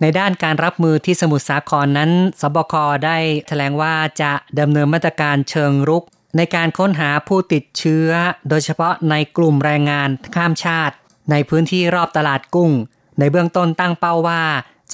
[0.02, 2.12] ในด้านการรับมือที่สมุทรสาครนั้น
[2.42, 2.74] สบค
[3.06, 6.04] ได้แถลงว่าจะดำเนินมาตรการเชิงรุก
[6.38, 8.10] ในการค้นหาผู้ติดเชื้อ
[8.50, 10.96] โดยเฉพาะในกลุ่มแรงงานข้ามชาติ
[11.32, 12.72] ในพื้นที่รอบตลาดกุ้ง
[13.20, 14.44] ในเบื้องต้นตั้งเป้าว่า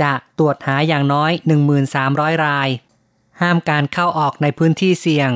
[0.01, 1.31] จะตรวจหาอย่างน้อย
[1.87, 2.69] 1300 ราย
[3.41, 5.29] ห้ามการเข้าออกในพื้นที่เสี่ยง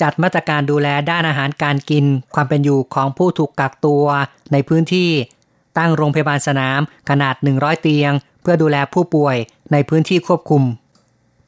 [0.00, 4.04] จัดมาตรการดูแลด้านอาหารการกิน ความเป็นอยู่ของผู้ถูกกักตัว
[4.52, 5.10] ในพื้นที่
[5.78, 9.36] ตั้งโรงพยาบาลสนามขนาด 100 เตียง เพื่อดูแลผู้ป่วย
[9.72, 10.62] ในพื้นที่ควบคุม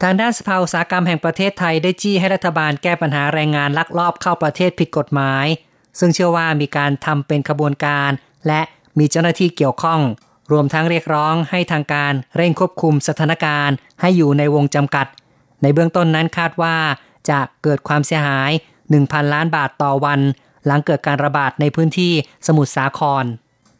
[0.01, 5.45] ทางด้านสภาอุตสาหกรรมแห่งประเทศไทยได้จี้ให้รัฐบาลแก้ปัญหาแรงงานลักลอบเข้าประเทศผิดกฎหมาย
[5.99, 8.11] ซึ่งเชื่อว่ามีการทำเป็นขบวนการ
[8.47, 8.61] และ
[8.99, 10.01] มีเจ้าหน้าที่เกี่ยวข้อง
[10.51, 15.07] รวมทั้งเรียกร้องให้ทางการเร่งควบคุมสถานการณ์ ให้อยู่ในวงจำกัด
[15.61, 16.75] ในเบื้องต้นนั้นคาดว่า
[17.29, 18.51] จะเกิดความเสียหาย
[18.91, 20.19] 1,000 ล้านบาทต่อวัน
[20.65, 22.13] หลังเกิดการระบาดในพื้นที่
[22.47, 23.25] สมุทรสาคร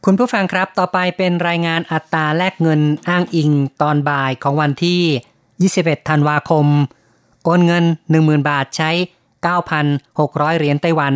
[0.08, 6.66] คุณผู้ฟังครับ ต่อไปเป็นรายงานอัตราแลกเงินอ้างอิงตอนบ่ายของวันที่ 21 ธันวาคม
[7.44, 7.84] โอนเงิน
[8.16, 8.92] 10,000 บาทใช้
[9.76, 11.14] 9,600 เหรียญไต้หวัน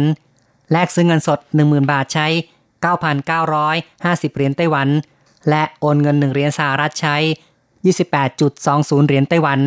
[0.72, 2.28] แลกซื้อเงินสด 10,000 บาทใช้
[3.52, 4.88] 9,950 เหรียญไต้หวัน
[5.50, 7.16] และโอนเงิน 1 เหรียญสหรัฐใช้
[7.92, 9.60] 28.20 เหรียญไต้หวัน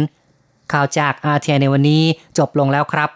[0.73, 2.03] ข่าวจากอาเทียในวันนี้
[2.39, 3.11] จบลงแล้วครับ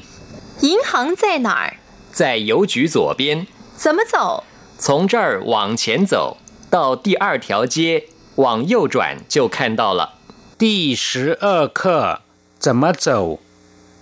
[0.61, 1.77] 银行在哪儿？
[2.13, 3.47] 在邮局左边
[3.77, 4.45] 怎么走？
[4.79, 6.39] 从这儿往前走
[6.71, 8.05] 到第二条街
[8.37, 10.15] 往右转就看到了
[10.57, 12.21] 第十二课
[12.59, 13.39] 怎么走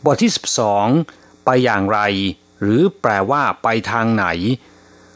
[0.04, 1.04] บทที่12
[1.44, 1.98] ไปอย่างไร
[2.62, 4.24] หรือแปลว่า ไปทางไหน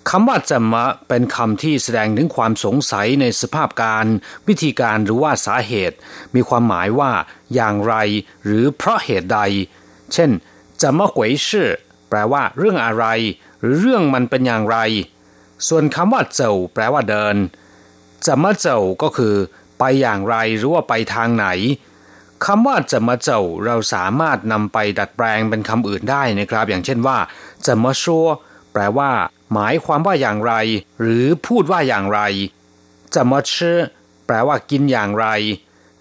[0.10, 4.06] คำว่าจะมะเป็นคำที่แสดงถึงความสงสัยในสภาพการ
[4.48, 5.98] วิธีการหรือว่าสาเหตุ
[6.36, 7.12] มีความหมายว่า
[7.56, 7.96] อย่างไร
[8.46, 9.40] หรือเพราะเหตุใด
[10.14, 10.32] เช่น
[10.82, 11.70] จะมะหวยชื่อ
[12.10, 13.06] แปลว่า เรื่องอะไร
[13.62, 14.78] หรือเรื่องมันเป็นอย่างไร
[15.68, 17.36] ส่วนคำว่าเจ้าแปลว่าเดิน
[18.26, 19.36] จะมะเจ้าก็คือ
[19.80, 21.48] ไปอย่างไรหรือว่าไปทางไหน
[22.46, 27.18] คำว่าจะมาเจ้าเราสามารถนำไปดัดแปลงเป็นคำอื่นได้นะครับ อย่างเช่นว่า
[27.66, 28.26] จะมาชัว
[28.74, 29.12] แปลว่า
[29.56, 30.54] หมายความว่าอย่างไร
[31.02, 32.20] หรือพูดว่าอย่างไร
[33.16, 33.78] จะมาชื่อ
[34.26, 35.28] แปลว่ากินอย่างไร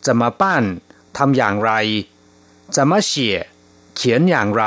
[0.06, 0.64] จะมาปั้น
[1.16, 1.72] ทำอย่างไร
[2.76, 3.36] จะมาเฉีย
[3.94, 4.64] เขียนอย่างไร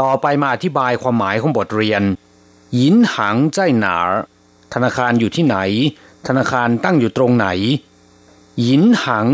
[0.00, 2.02] ต่อไปมาอธิบายความหมายของบทเรียน
[2.80, 3.98] ยินหังใจหนา
[4.74, 5.56] ธนาคารอยู่ที่ไหน
[6.26, 7.48] ธนาคารตั้งอยู่ตรงไหน
[8.66, 9.26] ยินหัง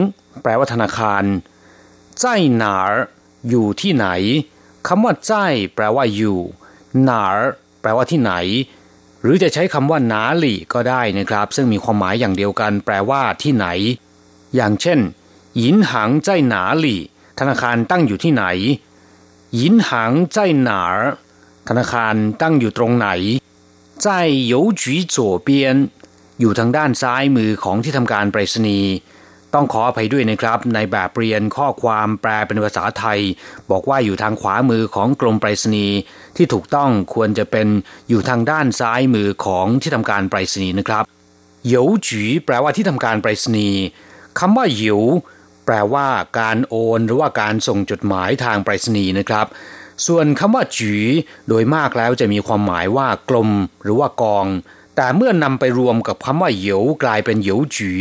[0.42, 1.24] แปลว่าธนาคาร
[2.20, 2.24] ใจ
[2.56, 2.76] หนา
[3.48, 4.06] อยู่ที่ไหน
[4.86, 5.34] คำว่าใจ
[5.74, 6.38] แปลว่าอยู่
[7.04, 7.24] หนา
[7.82, 8.32] แปลว่าที่ไหน
[9.22, 13.66] หรือจะใช้คำว่านาหลีก็ได้นะครับ ซึ่งมีความหมายอย่างเดียวกัน แปลว่าที่ไหน
[14.54, 14.98] อย่างเช่น
[15.58, 16.96] หยินหังใจหนาหลี
[17.38, 18.44] ธนาคารตั้งอยู่ที่ไหน
[19.56, 20.82] หยินหังใจหนา
[21.68, 23.08] ธนาคารตั้งอยู่ตรงไหน
[24.02, 24.08] ใจ
[24.46, 24.96] โยจี
[26.40, 28.90] อยู่ทางด้านซ้ายมือของที่ทำการไปรษณีย์
[29.54, 33.20] ต้องขออภัยด้วยนะครับ ในแบบเรียนข้อความแปลเป็นภาษาไทย
[33.70, 35.96] บอกว่าอยู่ทางขวามือของกรมไปรษณีย์
[36.36, 37.68] ที่ถูกต้องควรจะเป็น
[38.08, 41.04] อยู่ทางด้านซ้ายมือของที่ทำการไปรษณีย์นะครับ
[41.66, 43.80] เหยวจีแปลว่าที่ทำการไปรษณีย์
[44.38, 45.00] คำว่าเหยว
[45.66, 46.06] แปลว่า
[46.40, 49.46] การโอนหรือว่าการส่งจดหมายทางไปรษณีย์นะครับ
[50.06, 50.94] ส่วนคำว่าจี
[51.48, 53.50] โดยมากแล้วจะมีความหมายว่ากลม
[53.82, 54.46] หรือว่ากอง
[54.96, 57.92] แต่เมื่อนำไปรวมกับคำว่าเหยวกลายเป็นเหยวจี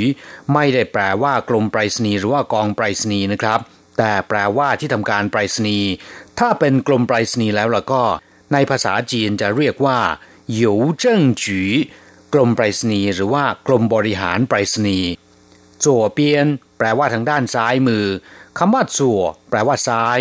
[0.54, 3.60] ไม่ได้แปลว่ากรมไปรษณีย์หรือว่ากองไปรษณีย์นะครับ
[3.98, 5.90] แต่แปลว่าที่ทำการไปรษณีย์
[6.40, 8.04] ถ้าเป็นกรมไปรษณีย์แล้วล่ะก็
[8.54, 10.00] ในภาษาจีนจะเรียกว่า
[10.52, 11.62] เหยวเจิ้งจี
[12.34, 15.10] กรมไปรษณีย์หรือว่ากรมบริหารไปรษณีย์
[15.84, 18.06] จั่วเปียน แปลว่าทางด้านซ้ายมือ
[18.58, 20.20] คำว่าจั่วแปลว่าซ้าย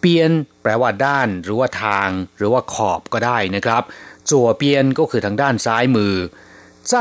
[0.00, 0.30] เปียน
[0.62, 3.82] แปลว่าด้าน หรือว่าทาง หรือว่าขอบก็ได้นะครับ
[4.29, 6.15] จั่วเปียนก็คือทางด้านซ้ายมือ
[6.91, 6.93] 在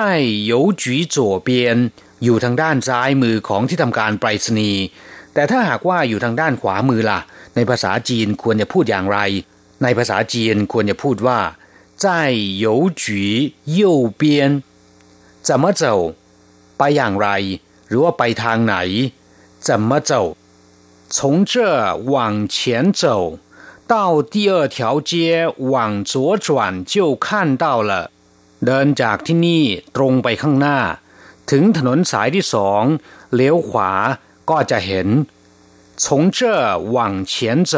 [0.50, 1.48] 邮局左边
[2.24, 4.82] อยู่ทางด้านซ้ายมือของที่ทำการไปรษณีย์
[5.34, 7.20] แต่ถ้าหากว่าอยู่ทางด้านขวามือล่ะ
[7.54, 9.18] ในภาษาจีนควรจะพูดอย่างไร
[9.82, 11.40] ในภาษาจีนควรจะพูดว่า
[12.02, 12.06] 在
[12.64, 12.66] 邮
[13.02, 13.04] 局
[13.78, 13.80] 右
[14.20, 14.22] 边
[15.46, 15.82] 怎么走
[16.78, 17.28] ไปอย่างไร
[17.88, 18.76] หรือว่าไปทางไหน
[19.66, 20.12] 怎么走
[21.14, 21.52] 从这
[22.12, 22.16] 往
[22.54, 22.56] 前
[23.00, 23.04] 走
[23.92, 23.94] 到
[24.32, 24.78] 第二条
[25.10, 25.12] 街
[25.72, 26.48] 往左转
[26.92, 27.92] 就看到了
[28.66, 29.64] เดินจากที่นี่
[29.96, 30.78] ตรงไปข้างหน้า
[31.50, 32.82] ถึงถนนสายที่สอง
[33.34, 33.90] เลี้ยวขวา
[34.50, 35.08] ก็จะเห็น
[36.02, 36.38] 从这
[36.94, 36.98] 往
[37.30, 37.32] 前
[37.72, 37.74] 走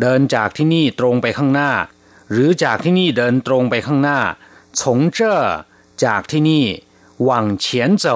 [0.00, 1.86] เดินจากที่นี่ตรงไปข้างหน้า ห
[2.30, 4.20] หรือจากที่นี่เดินตรงไปข้างหน้า
[4.78, 4.80] 从
[5.16, 5.18] 这
[6.04, 6.66] จากที่นี่
[7.28, 7.30] 往
[7.64, 7.64] 前
[8.02, 8.06] 走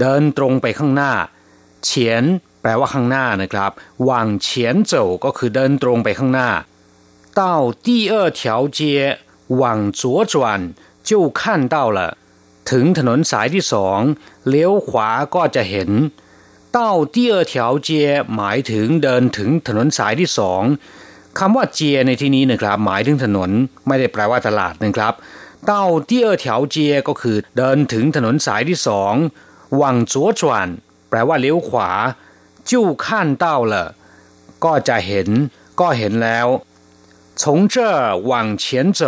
[0.00, 1.12] เดินตรงไปข้างหน้า
[1.84, 2.24] เฉียน
[2.64, 3.70] แปลว่าข้างหน้านะครับ
[4.08, 4.10] 往
[4.44, 4.46] 前
[4.90, 4.92] 走
[5.24, 6.50] ก็คือเดินตรงไปข้างหน้า
[7.38, 7.40] 到
[7.86, 8.40] 第二条
[8.78, 8.80] 街
[9.60, 9.62] 往
[9.98, 10.34] 左转
[11.08, 11.10] 就
[11.40, 11.40] 看
[11.74, 11.98] 到了
[12.70, 13.98] ถึงถนนสายที่สอง
[14.48, 15.90] เลี้ยวขวาก็จะเห็น
[16.76, 16.78] 到
[17.14, 17.54] 第二条
[17.86, 17.88] 街
[18.34, 20.62] หมายถึงเดินถึงถนนสายที่สอง
[21.38, 23.50] คำว่าเจียในที่นี้นะครับ หมายถึงถนน
[23.86, 25.14] ไม่ได้แปลว่าตลาดนะครับ
[25.70, 25.72] 到
[26.08, 26.76] 第二条街
[27.08, 29.14] ก็คือเดินถึงถนนสายที่สอง
[29.80, 29.82] 往
[30.12, 30.42] 左转
[31.10, 31.90] แปลว่าเลี้ยวขวา
[32.70, 32.72] 就
[33.04, 33.06] 看
[33.44, 33.74] 到了
[34.64, 35.28] ก็จะเห็น
[35.80, 36.46] ก็เห็นแล้ว
[37.40, 37.42] 从
[37.74, 37.76] 这
[38.30, 38.32] 往
[38.62, 39.02] 前走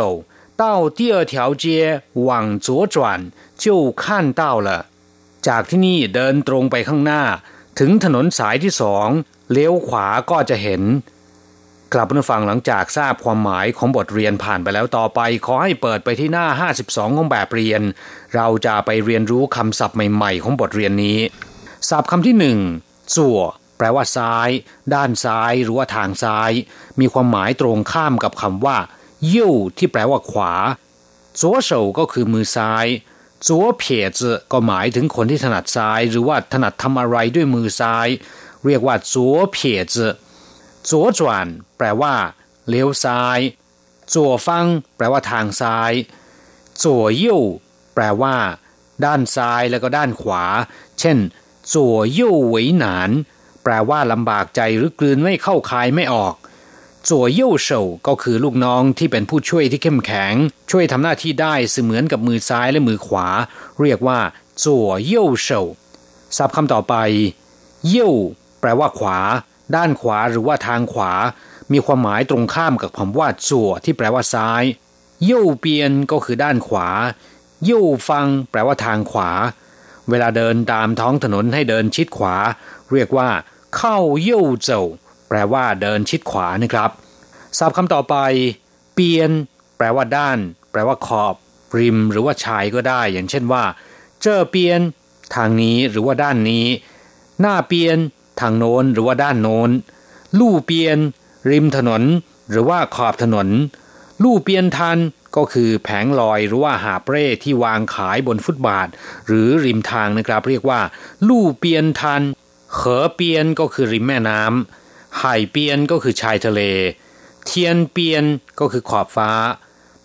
[0.62, 0.64] 到
[0.98, 1.64] 第二条街
[2.28, 2.96] 往左转
[3.62, 3.66] 就
[4.02, 4.02] 看
[4.40, 4.68] 到了
[5.48, 7.22] จากที่นี่เดินตรงไปข้างหน้า
[7.78, 9.09] ถึงถนนสายที่สอง
[9.50, 10.83] เลี้ยวขวาก็จะเห็น
[11.92, 16.46] กลับมาฟังหลังจากทราบความหมายของบทเรียนผ่านไปแล้วต่อไป ขอให้เปิดไปที่หน้า
[16.83, 17.83] 52ของแบบเรียน
[18.35, 21.18] เราจะไปเรียนรู้คำศัพท์ใหม่ๆ ของบทเรียนนี้
[21.88, 22.59] ศัพท์คำที่หนึ่ง
[23.15, 23.39] จั่ว
[23.78, 24.50] แปลว่าซ้าย
[24.93, 26.52] ด้านซ้าย หรือว่าทางซ้าย
[27.00, 28.78] มีความหมายตรงข้ามกับคำว่า
[29.34, 30.54] ยิ่วที่แปลว่าขวา
[31.39, 32.86] จัวเฉาก็คือมือซ้าย
[33.48, 38.08] จัวเพียจก็หมายถึงคนที่ถนัดซ้าย หรือว่าถนัดทำอะไรด้วยมือซ้าย
[38.65, 39.98] เรียกว่าจัวเพียจ
[40.89, 42.13] จัวจวนแปลว่า
[42.67, 43.39] เลี้ยวซ้าย
[44.13, 44.65] จัวฟัง
[44.96, 45.91] แปลว่าทางซ้าย
[46.84, 47.41] จัวยิ่ว
[47.96, 48.36] แปลว่า
[49.06, 50.43] ด้านซ้ายแล้วก็ด้านขวา
[51.00, 51.17] เช่น
[51.73, 53.10] จัวยิ่วหวยหนาน
[53.63, 56.36] แปลว่าลำบากใจหรือกลืนไม่เข้าคายไม่ออก
[57.10, 60.34] จัวเย่เฉาก็คือลูกน้องที่เป็นผู้ช่วยที่เข้มแข็ง
[60.71, 63.27] ช่วยทำหน้าที่ได้เสมือนกับมือซ้ายและมือขวา
[63.82, 64.19] เรียกว่า
[64.63, 65.62] จัวเย่เฉา
[66.38, 66.95] ศัพท์คำต่อไป
[67.89, 68.12] เย่
[68.60, 69.19] แปลว่าขวา
[69.75, 71.13] ด้านขวาหรือว่าทางขวา
[71.71, 74.63] มีความหมายตรงข้ามกับคำว่าจั่วที่แปลว่าซ้าย
[75.25, 76.89] เย่เปียนก็คือด้านขวา
[77.63, 79.32] เย่ฟัง แปลว่าทางขวา
[80.10, 82.36] เวลาเดินตามท้องถนนให้เดินชิดขวา
[82.91, 83.30] เรียกว่า
[83.78, 84.84] เข้าเย่เจ้า
[85.28, 86.89] แปลว่าเดินชิดขวานะครับ
[87.58, 88.15] ศัพท์คำต่อไป
[88.93, 89.32] เปียน
[89.78, 90.38] แปลว่าด้าน
[90.72, 91.36] แปลว่าขอบ
[91.78, 93.63] ริม หรือว่าชายก็ได้ อย่างเช่นว่า
[94.22, 94.80] เจอเปียน
[95.36, 96.65] ทางนี้หรือว่าด้านนี้
[97.41, 97.98] หน้าเปียน
[98.39, 99.70] ทางโน้นหรือว่าด้านโน้น
[100.39, 100.98] ลู่เปียน
[101.52, 102.04] ริมถนน
[102.52, 103.48] หรือว่าขอบถนน
[104.24, 104.98] ลู่เปียนทัน
[105.38, 108.88] ก็คือแผงลอยหรือว่าหาเปร่ที่วางขายบนฟุตบาท
[109.28, 110.80] หรือริมทางนะครับ เรียกว่า
[111.28, 112.21] ลู่เปียนทัน
[112.76, 116.62] เขอเปียนก็คือริมแม่น้ำไห่เปียนก็คือชายทะเล
[117.45, 118.23] เทียนเปียน
[118.60, 119.32] ก็คือขอบฟ้า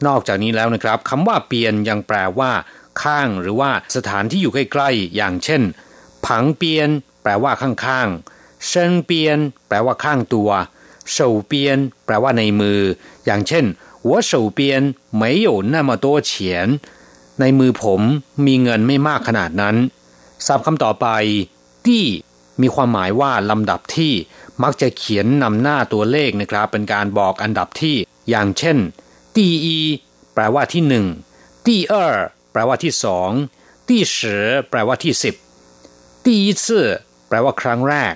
[0.07, 2.51] นอกจากนี้แล้วนะครับคำว่าเปียนยังแปลว่า
[3.03, 5.63] ข้างหรือว่าสถานที่อยู่ใกล้ๆ อย่างเช่น
[6.27, 6.89] ผังเปียน
[7.23, 10.51] แปลว่าข้างๆเชิงเปียน แปลว่าข้างตัว
[11.11, 12.81] เฉาเปียน แปลว่าในมือ
[13.27, 13.65] อย่างเช่น
[14.10, 14.60] 我手边
[15.22, 16.32] 没有那么多钱
[17.40, 18.02] ในมือผม
[18.46, 19.76] มีเงินไม่มากขนาดนั้น
[20.46, 21.08] ศัพท์คำต่อไป
[21.86, 22.06] ตี้
[22.62, 24.14] มีความหมายว่าลำดับที่
[24.64, 27.96] มักจะเขียนนำหน้าตัวเลขนะครับ เป็นการบอกอันดับที่
[28.30, 28.78] อย่างเช่น
[29.36, 29.78] ตีอี
[30.34, 31.06] แปลว่าที่หนึ่ง
[31.66, 32.16] ตีเออ
[32.52, 33.30] แปลว่าที่สอง
[33.88, 34.36] ตีสิ
[34.70, 35.36] แปลว่าที่สิบ
[36.26, 36.88] ตีซื่อ
[37.28, 38.16] แปลว่าครั้งแรก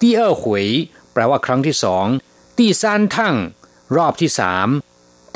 [0.00, 0.66] ตีเออหวย
[1.12, 2.06] แปลว่าครั้งที่สอง
[2.58, 3.36] ตีซานทั่ง
[3.96, 4.68] รอบที่สาม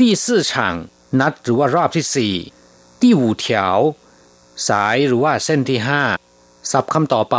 [0.04, 0.76] ที่สี่ฉาง
[1.20, 2.34] นัดหรือว่ารอบที่สี่
[3.02, 3.80] ที่หูเถว
[4.68, 6.02] สายหรือว่าเส้นที่ห้า
[6.72, 7.38] ศัพท์คำต่อไป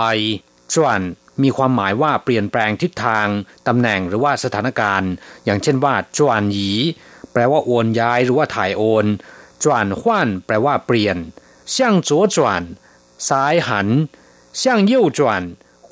[0.75, 1.01] จวน
[1.42, 3.27] มีความหมายว่าเปลี่ยนแปลงทิศทาง
[3.66, 5.11] ตำแหน่งหรือว่าสถานการณ์
[5.44, 6.71] อย่างเช่นว่าจวนหยี
[7.33, 9.07] แปลว่าโอนย้ายหรือว่าถ่ายโอน
[9.62, 11.16] จวนขวานแปลว่าเปลี่ยน
[11.71, 12.62] เสี่ยงจวจวน
[13.29, 13.88] ซ้ายหัน
[14.57, 15.42] เสี่ยงยิ่วจวน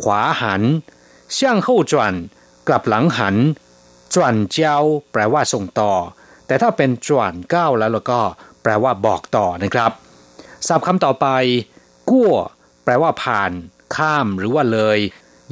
[0.02, 0.62] ขวาหัน
[1.32, 2.14] เสี่ยงเข้จวน
[2.68, 3.36] กลับหลังหัน
[4.14, 4.76] จวนเจ้า
[5.12, 5.92] แปลว่าส่งต่อ
[6.46, 8.20] แต่ถ้าเป็นจวนเก้าแล้วเราก็
[8.62, 9.92] แปลว่าบอกต่อนะครับ
[10.66, 11.26] ศัพท์คำต่อไป
[12.10, 12.32] กั้ว
[12.84, 13.52] แปลว่าผ่าน
[13.96, 14.98] ข้ามหรือว่าเลย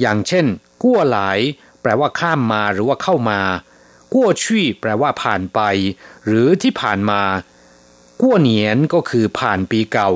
[0.01, 0.45] อย่างเช่น
[0.83, 1.39] กั้วหลาย
[1.81, 3.39] แปลว่าข้ามมาหรือว่าเข้ามา
[4.13, 5.61] กั้วชี่แปลว่าผ่านไป
[6.25, 7.21] หรือที่ผ่านมา
[8.21, 10.11] กั้วเหนียนก็คือผ่านปีเก่า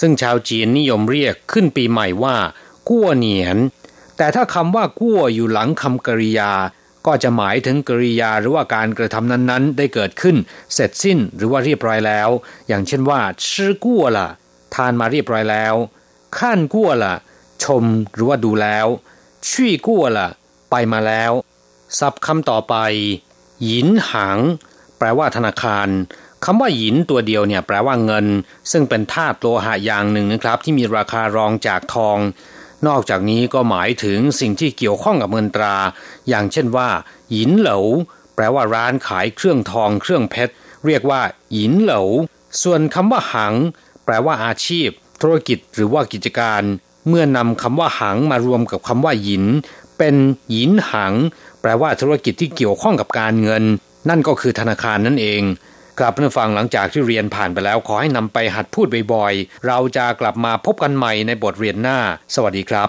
[0.00, 2.36] ซึ่งชาวจีนนิยมเรียกขึ้นปีใหม่ว่า
[2.88, 3.56] กั้วเหนียน
[4.16, 6.52] แต่ถ้าคำว่ากั้วอยู่หลังคำกริยา
[7.06, 10.36] ก็จะหมายถึงกริยาหรือว่าการกระทำนั้นๆ ได้เกิดขึ้น
[10.74, 12.28] เสร็จสิ้นหรือว่าเรียบร้อยแล้ว
[12.68, 14.28] อย่างเช่นว่าชื่อกั้วละ
[14.74, 15.74] ทานมาเรียบร้อยแล้ว
[16.38, 17.14] ขั้นกั้วละ
[17.64, 18.86] ชมหรือว่าดูแล้ว
[19.48, 20.28] ชี่กั้วละ
[20.70, 21.32] ไปมาแล้ว
[21.98, 22.74] ศัพท์คำต่อไป
[23.64, 24.38] หยินหัง
[24.98, 25.88] แปลว่าธนาคาร
[26.44, 28.26] คำว่าหยินตัวเดียวเนี่ยแปลว่าเงิน
[28.72, 32.18] ซึ่งเป็นธาตุโลหะอย่างหนึ่งนะครับ ที่มีราคารองจากทอง
[32.86, 35.76] นอกจากนี้ก็หมายถึงสิ่งที่เกี่ยวข้องกับเงินตรา
[36.28, 36.88] อย่างเช่นว่า
[37.32, 37.78] หยินเหลา
[38.34, 40.52] แปลว่าร้านขายเครื่องทองเครื่องเพชร
[40.86, 41.20] เรียกว่า
[41.52, 42.02] หยินเหลา
[42.62, 43.54] ส่วนคำว่าหัง
[44.04, 44.88] แปลว่าอาชีพ
[45.22, 46.62] ธุรกิจหรือว่ากิจการ
[47.08, 49.44] เมื่อนำคำว่าหังมารวมกับคำว่าหยิน
[49.98, 50.16] เป็น
[50.50, 51.14] หยินหัง
[51.60, 53.64] แปลว่าธุรกิจที่เกี่ยวข้องกับการเงิน
[54.08, 55.42] นั่นก็คือธนาคารนั่นเอง
[55.98, 61.98] กลับมาฟังหลังจากที่เรียนผ่านไปแล้วขอให้นำไปหัดพูดบ่อยๆ เราจะกลับมาพบกันใหม่ในบทเรียนหน้า
[62.34, 62.88] สวัสดีครับ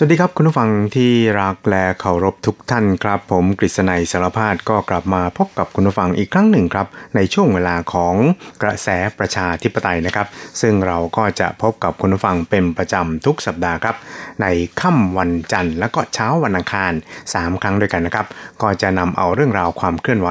[0.00, 8.14] สวัสดีครับคุณผู้ฟังที่รักและเคารพทุกท่านครับ ผมกฤษณัยสารพาดก็กลับมาพบกับคุณผู้ฟังอีกครั้งหนึ่งครับ ในช่วงเวลาของ
[8.62, 10.26] กระแสประชาธิปไตยนะครับ
[10.60, 13.96] ซึ่งเราก็จะพบกับคุณผู้ฟังเป็นประจำทุกสัปดาห์ครับ
[14.42, 14.46] ใน
[14.80, 16.92] ค่ำวันจันทร์และก็เช้าวันอังคาร
[17.26, 18.26] 3 ครั้งด้วยกันนะครับ
[18.62, 20.28] ก็จะนำเอาเรื่องราวความเคลื่อนไหว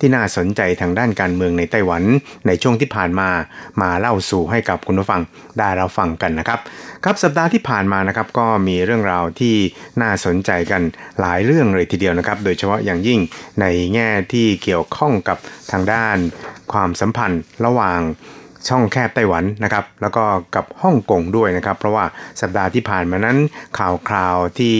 [0.00, 2.02] ที่น่าสนใจทางด้านการเมืองในไต้หวัน
[2.46, 3.28] ในช่วงที่ผ่านมา
[3.82, 5.20] มาเล่าสู่ให้กับคุณผู้ฟัง
[5.58, 6.60] ได้เราฟังกันนะครับ
[7.04, 9.56] ครับสัปดาห์ที่ผ่านมานะครับก็มีเรื่องราวที่
[10.02, 10.82] น่าสนใจกัน
[11.20, 13.20] หลายเรื่องเลยทีเดียวนะครับ โดยเฉพาะอย่างยิ่ง
[13.60, 15.38] ในแง่ที่เกี่ยวข้องกับ
[15.72, 16.16] ทางด้าน
[16.72, 18.00] ความสัมพันธ์ระหว่าง
[18.68, 22.04] ช่องแคบไต้หวันนะครับแล้วก็กับฮ่องกงด้วยนะครับ เพราะว่า
[22.40, 23.36] สัปดาห์ที่ผ่านมานั้น
[23.78, 24.76] ข่าวคราวที่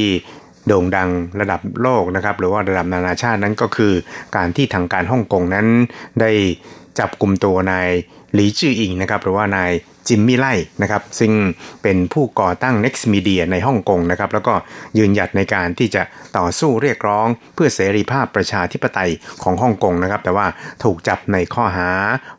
[0.66, 1.10] โด่งดัง
[1.40, 3.92] ระดับโลกนะครับหรือว่าระดับนานาชาตินั้นก็คือ
[4.36, 5.66] การที่ทางการฮ่องกงนั้น
[6.20, 6.32] ได้
[6.98, 7.90] จับกลุ่มตัวนาย
[8.34, 9.70] หลีจื้ออิงนะครับหรือว่านาย
[10.08, 11.32] จิมมี่ไล่นะครับซึ่ง
[11.82, 14.54] เป็นผู้ก่อตั้ง Next Media ในฮ่องกงนะครับแล้วก็
[14.98, 16.02] ยืนหยัดในการที่จะ
[16.38, 19.10] ต่อสู้เรียกร้องเพื่อเสรีภาพประชาธิปไตย
[19.42, 20.46] ของฮ่องกงนะครับแต่ว่า
[20.84, 21.88] ถูกจับในข้อหา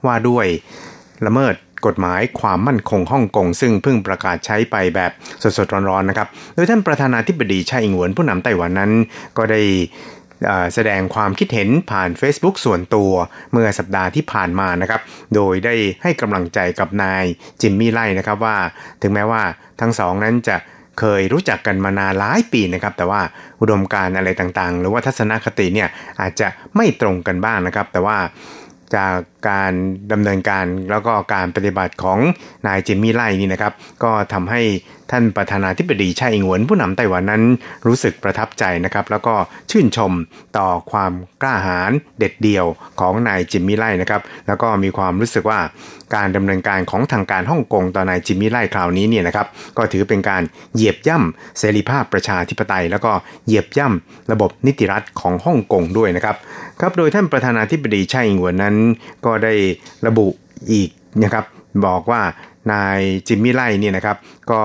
[0.06, 0.45] ว่าด้วย
[1.28, 1.56] ละเมิด
[1.88, 5.12] กฎหมายความมั่นคงฮ่องกงซึ่งเพิ่งประกาศใช้ไปแบบ
[5.58, 8.91] สดๆร้อนๆนะครับ โดยท่านประธานาธิบดีชาอิงหวนผู้นำไต้หวันนั้น
[9.38, 9.62] ก็ได้
[10.73, 13.12] แสดงความคิดเห็นผ่าน Facebook ส่วนตัว
[13.51, 15.01] เมื่อสัปดาห์ที่ผ่านมานะครับ
[15.36, 17.23] โดยได้ให้กำลังใจกับนาย
[17.62, 18.58] จิมมี่ไล่นะครับว่า
[19.01, 19.43] ถึงแม้ว่า
[19.81, 20.58] ทั้งสองนั้นจะ
[20.99, 23.21] เคยรู้จักกันมานานหลายปีนะครับ แต่ว่า
[23.62, 25.89] อุดมการอะไรต่างๆ หรือว่าทัศนคติเนี่ย
[26.21, 28.17] อาจจะไม่ตรงกันบ้างนะครับ แต่ว่า
[28.97, 29.13] จาก
[29.49, 29.71] การ
[30.12, 32.19] ดำเนินการแล้วก็การปฏิบัติของ
[32.67, 34.62] นายจิมมี่ไล่นี่นะครับ ก็ทำให้
[35.12, 37.43] ท่านประธานาธิบดีชาอิงหวนผู้นำไต้หวันนั้น
[37.88, 39.36] รู้สึกประทับใจนะครับ แล้วก็
[39.71, 40.12] ชื่นชม
[40.58, 42.65] ต่อความกล้าหาญเด็ดเดี่ยว
[42.99, 45.60] ของนายจิมมี่ไล่นะครับ แล้วก็มีความรู้สึกว่า
[46.15, 50.41] การดำเนินการของทางการฮ่องกงต่อนายจิมมี่ไล่คราวนี้เนี่ยนะครับ ก็ถือเป็นการ
[50.75, 53.12] เหยียบย่ำเสรีภาพประชาธิปไตย แล้วก็
[53.45, 56.36] เหยียบย่ำระบบนิติรัฐของฮ่องกงด้วยนะครับ
[56.81, 58.75] ครับโดยท่านประธานาธิบดีไชาอิงหวนนั้น
[59.25, 59.53] ก็ได้
[60.07, 60.27] ระบุ
[60.71, 60.89] อีก
[61.23, 61.45] นะครับ
[61.85, 62.21] บอกว่า
[62.71, 64.17] นายจิมมี่ไล่เนี่ยนะครับ
[64.51, 64.61] ก็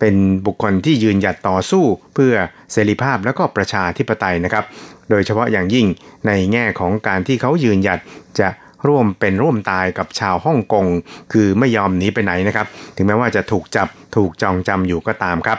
[0.00, 0.14] เป็น
[0.46, 2.34] บุคคลที่ยืนหยัดต่อสู้เพื่อ
[2.72, 4.64] เสรีภาพและก็ประชาธิปไตยนะครับ
[5.10, 5.86] โดยเฉพาะอย่างยิ่ง
[6.26, 7.98] ในแง่ของการที่เขายืนหยัด
[8.40, 8.48] จะ
[8.88, 10.86] ร่วมเป็นร่วมตายกับชาวฮ่องกง
[11.32, 15.58] คือไม่ยอมหนีไปไหนนะครับ ถึงแม้ว่าจะถูกจับถูกจองจำอยู่ก็ตามครับ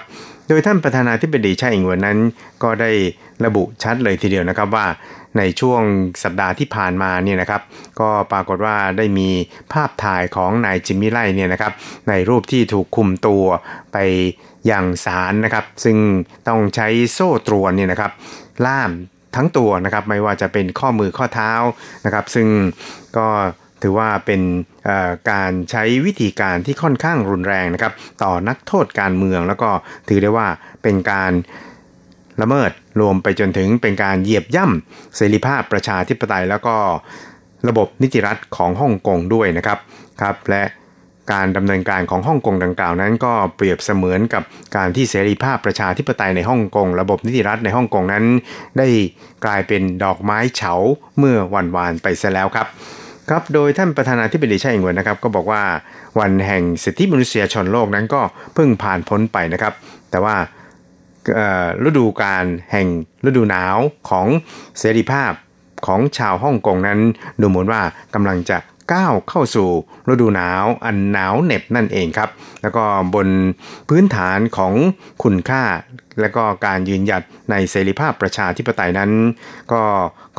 [0.52, 2.20] โดยท่านประธานาธิบดีชาอิงเวินนั้น
[2.64, 2.92] ก็ได้
[3.46, 4.86] ระบุชัดเลยทีเดียวนะครับว่า
[5.38, 5.82] ในช่วง
[6.24, 7.62] สัปดาห์ที่ผ่านมาเนี่ยนะครับ
[8.00, 9.30] ก็ปรากฏว่าได้มี
[9.74, 11.74] ภาพถ่ายของนายจิมมี่ไล่เนี่ยนะครับ
[12.10, 13.44] ในรูปที่ถูกคุมตัว
[13.94, 13.98] ไป
[14.72, 15.98] ยังศาลนะครับ ซึ่ง
[16.48, 18.12] ต้องใช้โซ่ตรวนเนี่ยนะครับ
[18.66, 18.92] ล่าม
[19.36, 21.52] ทั้งตัวนะครับ ไม่ว่าจะเป็นข้อมือข้อเท้า
[22.06, 22.48] นะครับ ซึ่ง
[23.18, 23.28] ก็
[23.84, 24.42] ถือว่าเป็น
[25.32, 29.70] การใช้วิธีการที่ค่อนข้างรุนแรงนะครับ ต่อนักโทษการเมือง แล้วก็
[30.10, 30.48] ถือได้ว่า
[30.84, 31.32] เป็นการ
[32.42, 36.76] ละเมิดรวมไปจนถึงเป็นการเหยียบย่ำเสรีภาพประชาธิปไตย แล้วก็
[37.68, 39.80] ระบบนิติรัฐของฮ่องกงด้วยนะครับ
[40.22, 40.64] ครับ และ
[41.34, 44.44] การดำเนินการของฮ่องกงดังกล่าวนั้นก็เปรียบเสมือนกับ
[44.76, 48.24] การที่เสรีภาพประชาธิปไตยในฮ่องกงระบบนิติรัฐในฮ่องกงนั้น
[48.78, 48.88] ได้
[49.46, 50.74] กลายเป็นดอกไม้เฉา
[51.18, 52.68] เมื่อวันวานไปซะแล้วครับ
[53.32, 55.64] ครับโดยท่านประธานาธิบดีไช่อิงเวนนะครับก็บอกว่า
[56.20, 58.22] วันแห่งสิทธิมนุษยชนโลกนั้นก็
[58.54, 59.74] เพิ่งผ่านพ้นไปนะครับ
[60.12, 60.36] แต่ว่า
[61.88, 62.88] ฤดูการแห่ง
[63.28, 63.78] ฤดูหนาว
[64.10, 64.28] ของ
[64.80, 65.32] เสรีภาพ
[65.88, 67.00] ของชาวฮ่องกงนั้น
[67.42, 67.82] ดูเหมือนว่า
[68.16, 68.58] กำลังจะ
[68.94, 69.70] ก้าวเข้าสู่
[70.10, 72.30] ฤดูหนาวอันหนาวเหน็บนั่นเองครับ
[72.62, 72.84] แล้วก็
[73.16, 73.28] บน
[73.90, 74.74] พื้นฐานของ
[75.24, 75.64] คุณค่า
[76.20, 79.12] และก็การยืนหยัดในเสรีภาพประชาธิปไตยนั้น
[79.74, 79.84] ก็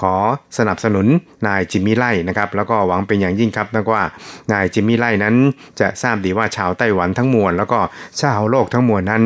[0.00, 0.14] ขอ
[0.58, 1.06] สนับสนุน
[1.48, 4.04] นายจิมมี่ไล่นะครับ แล้วก็หวังเป็นอย่างยิ่งครับนะว่า
[4.52, 5.34] นายจิมมี่ไล่นั้น
[5.80, 7.78] จะทราบดีว่าชาวไต้หวันทั้งมวล แล้วก็
[8.20, 9.24] ชาวโลกทั้งมวลนั้น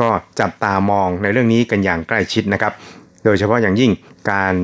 [0.00, 0.08] ก็
[0.40, 2.72] จับตามองในเรื่องนี้กันอย่างใกล้ชิดนะครับ
[3.24, 3.90] โดยเฉพาะอย่างยิ่ง
[4.30, 4.54] การ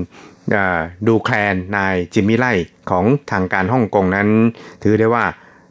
[1.07, 2.53] ดูแคลนนายจิมมี่ไล่
[2.91, 4.29] ของทางการฮ่องกงนั้น
[4.83, 5.25] ถือได้ว่า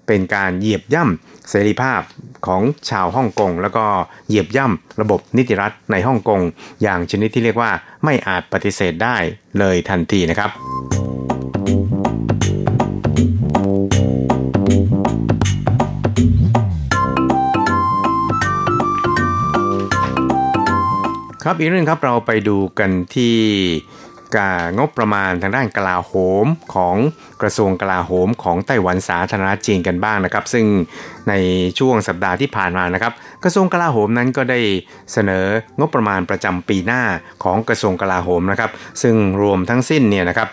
[0.08, 2.02] เป็นการเหยียบย่ำเสรีภาพ
[2.48, 3.86] ของชาวฮ่องกงแล้วก็
[4.28, 6.42] เหยียบย่ำระบบนิติรัฐในฮ่องกง
[6.82, 7.72] อย่างชนิดที่เรียกว่า
[8.04, 9.18] ไม่อาจปฏิเสธได้
[9.60, 10.52] เลยทันทีนะครับ
[21.46, 23.36] ครับอีกเรื่องครับเราไปดูกันที่
[24.78, 26.14] งบประมาณทางด้านกลาโห
[26.44, 26.96] มของ
[27.42, 30.66] กระทรวงกลาโหมของไต้หวันสาธารณจีนกันบ้างนะครับ ซึ่ง
[31.30, 31.34] ใน
[31.80, 33.14] ช่วงสัปดาห์ที่ผ่านมานะครับ
[33.44, 34.60] กระทรวงกลาโหมนั้นก็ได้
[35.14, 35.46] เสนอ
[35.80, 37.04] งบประมาณประจำปีหน้า
[37.44, 38.72] ของกระทรวงกลาโหมนะครับ
[39.02, 40.50] ซึ่งรวมทั้งสิ้นเนี่ยนะครับ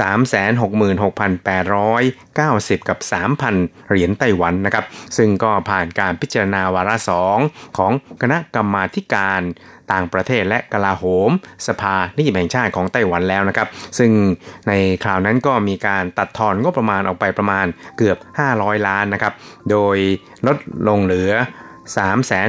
[0.00, 2.98] 366,890 กับ
[3.44, 4.84] 3,000 เหรียญไต้หวันนะครับ
[5.16, 7.38] ซึ่งก็ผ่านการพิจารณาวาระสอง
[7.78, 8.84] ของคณะกรรมา
[9.14, 9.42] การ
[9.92, 11.30] ต่างประเทศและกลาโหม
[11.66, 13.68] สภานิติแห่งชาติของไต้หวันแล้วนะครับ
[13.98, 14.10] ซึ่ง
[14.68, 14.72] ใน
[15.04, 17.66] คราวนั้นก็มีการตัดทอนงบประมาณออกไปประมาณ
[17.98, 18.16] เกือบ
[18.52, 19.32] 500 ล้านนะครับ
[19.70, 19.96] โดย
[20.46, 20.56] ลด
[20.88, 21.32] ลงเหลือ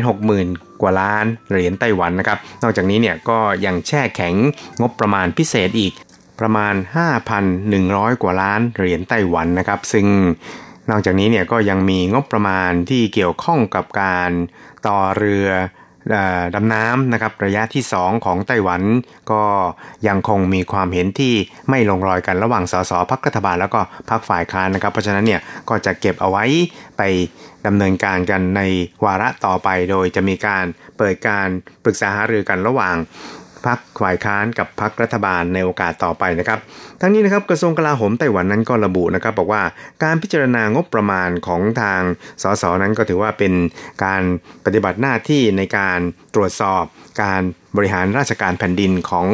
[0.02, 4.34] 360,000 กว่าล้านเหรียญไต้หวันนะครับ นอกจากนี้เนี่ยก็ยังแช่แข็ง
[4.82, 5.94] งบประมาณพิเศษอีก
[6.40, 6.74] ประมาณ
[7.48, 10.08] 5,100 กว่าล้านเหรียญไต้หวันนะครับ ซึ่ง
[10.90, 14.32] นอกจากนี้เนี่ยก็ยังมีงบประมาณที่เกี่ยวข้องกับการ
[14.88, 15.50] ต่อเรือ
[16.56, 18.82] ดำน้ำนะครับระยะที่ 2 ของไต้หวัน
[19.32, 19.44] ก็
[20.08, 21.36] ยังคงมีความเห็นที่
[21.70, 26.46] ไม่ลงรอยกันระหว่างสสพักรัฐบาลแล้วก็พักฝ่ายค้านนะครับ เพราะฉะนั้นเนี่ยก็จะเก็บเอาไว้
[26.98, 27.02] ไป
[27.66, 28.62] ดำเนินการกันใน
[29.06, 30.66] วาระต่อไป โดยจะมีการ
[30.98, 31.48] เปิดการ
[31.84, 32.96] ปรึกษาหารือกันระหว่าง
[33.66, 36.60] พักฝ่ายค้านกับพักรัฐบาลในโอกาสต่อไปนะครับ
[37.02, 39.64] ทั้งนี้นะครับกระทรวงกลาโหมไต้หวันนั้นก็ระบุนะครับบอกว่า
[40.04, 42.02] การพิจารณางบประมาณของทาง
[42.44, 43.54] สสนั้นก็ถือว่าเป็น
[44.06, 44.22] การ
[44.66, 46.00] ปฏิบัติหน้าที่ในการ
[46.36, 46.84] ตรวจสอบ
[47.22, 47.42] การ
[47.78, 49.28] บริหารราชการแผ่นดินของ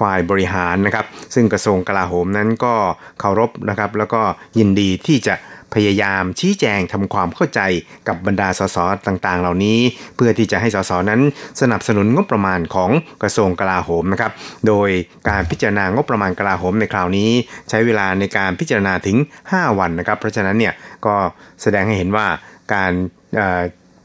[0.00, 2.74] ฝ่ายบริหารนะครับ ซึ่งกระทรวงกลาโหมนั้นก็
[3.20, 4.22] เคารพนะครับ แล้วก็
[4.58, 5.34] ยินดีที่จะ
[5.74, 7.60] พยายามชี้แจงทำความเข้าใจ
[8.08, 9.78] กับบรรดาสสต่างๆ เหล่านี้
[10.16, 11.20] เพื่อที่จะให้สสนั้น
[11.60, 12.90] สนับสนุนงบประมาณของ
[13.22, 14.32] กระทรวงกลาโหมนะครับ
[14.68, 14.90] โดย
[15.28, 17.30] การพิจารณางบประมาณกลาโหมในคราวนี้
[17.70, 19.16] ใช้เวลาในการพิจารณาถึง
[19.48, 20.74] 5 วันนะครับ เพราะฉะนั้นเนี่ย
[21.06, 21.14] ก็
[21.62, 22.26] แสดงให้เห็นว่า
[22.74, 22.92] การ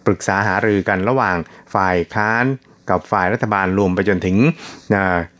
[0.05, 1.37] ปรึกษาหารือกันระหว่าง
[1.73, 2.45] ฝ่ายค้าน
[2.89, 4.37] กับฝ่ายรัฐบาลรวมไปจนถึง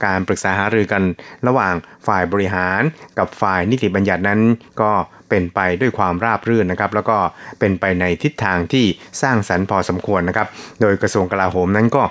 [0.06, 1.04] การปรึกษาหารือกัน
[1.48, 1.74] ระหว่าง
[2.08, 2.82] ฝ่ายบริหาร
[3.20, 4.40] กับฝ่ายนิติบัญญัตินั้น
[4.82, 4.92] ก็
[5.30, 7.18] เป็นไปด้วยความราบรื่นนะครับ แล้วก็
[7.60, 8.86] เป็นไปในทิศทางที่
[9.22, 10.48] สร้างสรรค์พอสมควรนะครับ
[10.82, 12.04] โดยกระทรวงกลาโหมนั้นก็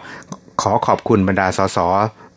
[0.62, 1.78] ขอขอบคุณบรรดาสส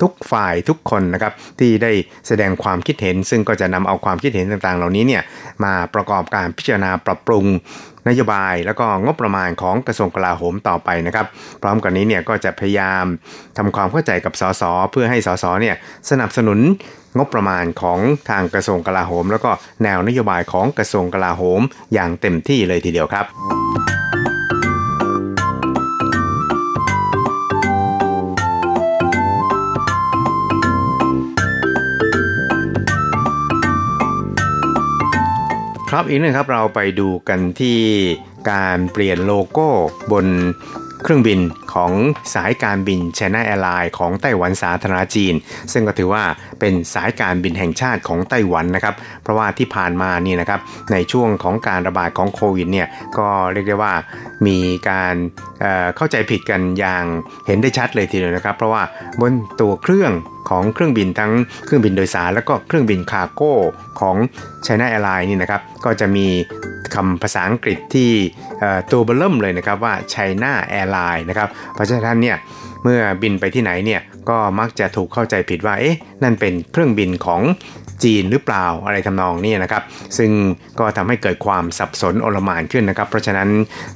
[0.01, 1.91] ทุกฝ่ายทุกคนนะครับที่ได้
[2.27, 5.23] แสดงความคิดเห็น ซึ่งก็จะนำเอาความคิดเห็นต่างๆ เหล่านี้เนี่ย
[5.63, 7.45] มาประกอบการพิจารณาปรับปรุง
[8.07, 11.25] นโยบายแล้วก็งบประมาณของกระทรวงกลาโหมต่อไปนะครับ
[11.61, 13.05] พร้อมกันนี้เนี่ยก็จะพยายาม
[13.57, 15.75] ทำความเข้าใจกับสสเพื่อให้สสเนี่ย
[16.09, 16.59] สนับสนุน
[17.17, 17.99] งบประมาณของ
[18.29, 19.51] ทางกระทรวงกลาโหม แล้วก็
[19.83, 21.61] แนวนโยบายของกระทรวงกลาโหม
[21.93, 23.25] อย่างเต็มที่เลยทีเดียวครับ
[35.91, 37.79] ครับอีกหนึ่งครับเราไปดูกันที่
[38.51, 39.67] การเปลี่ยนโลโก้
[40.11, 40.25] บน
[41.03, 41.39] เครื่องบิน
[41.73, 41.91] ของ
[42.33, 45.33] สายการบิน China Airlines ของไต้หวันสาธารณรัฐจีน
[45.73, 46.23] ซึ่งก็ถือว่า
[46.59, 50.59] เป็นสายการบินแห่งชาติของไต้หวันนะครับ เพราะว่าที่ผ่านมานี่นะครับ
[50.91, 53.93] ในช่วงของการระบาดของโควิดเนี่ยก็เรียกได้ว่า
[54.47, 54.57] มี
[54.89, 55.15] การ
[55.59, 57.03] เเข้าใจผิดกันอย่าง
[57.47, 58.83] เห็นได้ชัดเลยทีเดียวนะครับ เพราะว่า
[59.21, 60.11] บนตัวเครื่อง
[60.49, 61.31] ของเครื่องบินทั้ง
[61.65, 63.53] เครื่องบินโดยสาร แล้วก็เครื่องบินคาร์โก้
[63.99, 64.15] ของ
[64.65, 66.27] China Airlines นี่นะครับก็จะมี
[66.95, 68.11] คำภาษาอังกฤษที่
[68.91, 72.37] ตัวเบลเริ่มเลยนะครับว่า China Airlines นะครับเพราะฉะนั้นเนี่ย
[72.83, 77.41] เมื่อบินไปที่ไหนเนี่ยก็มักจะถูกเข้าใจผิดว่าเอ๊ะนั่นเป็นเครื่องบินของ
[78.03, 79.83] จีนหรือเปล่าอะไรทำนองนี้นะครับ
[80.17, 80.31] ซึ่ง
[80.79, 83.49] ก็ทำให้เกิดความสับสนโอลมานขึ้นนะครับ เพราะฉะนั้น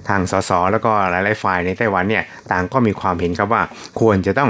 [0.10, 3.64] ทางสสแล้วก็หลายๆฝ่ายในไต้หวันเนี่ยต่างก็มีความเห็นครับว่า
[4.00, 4.50] ควรจะต้อง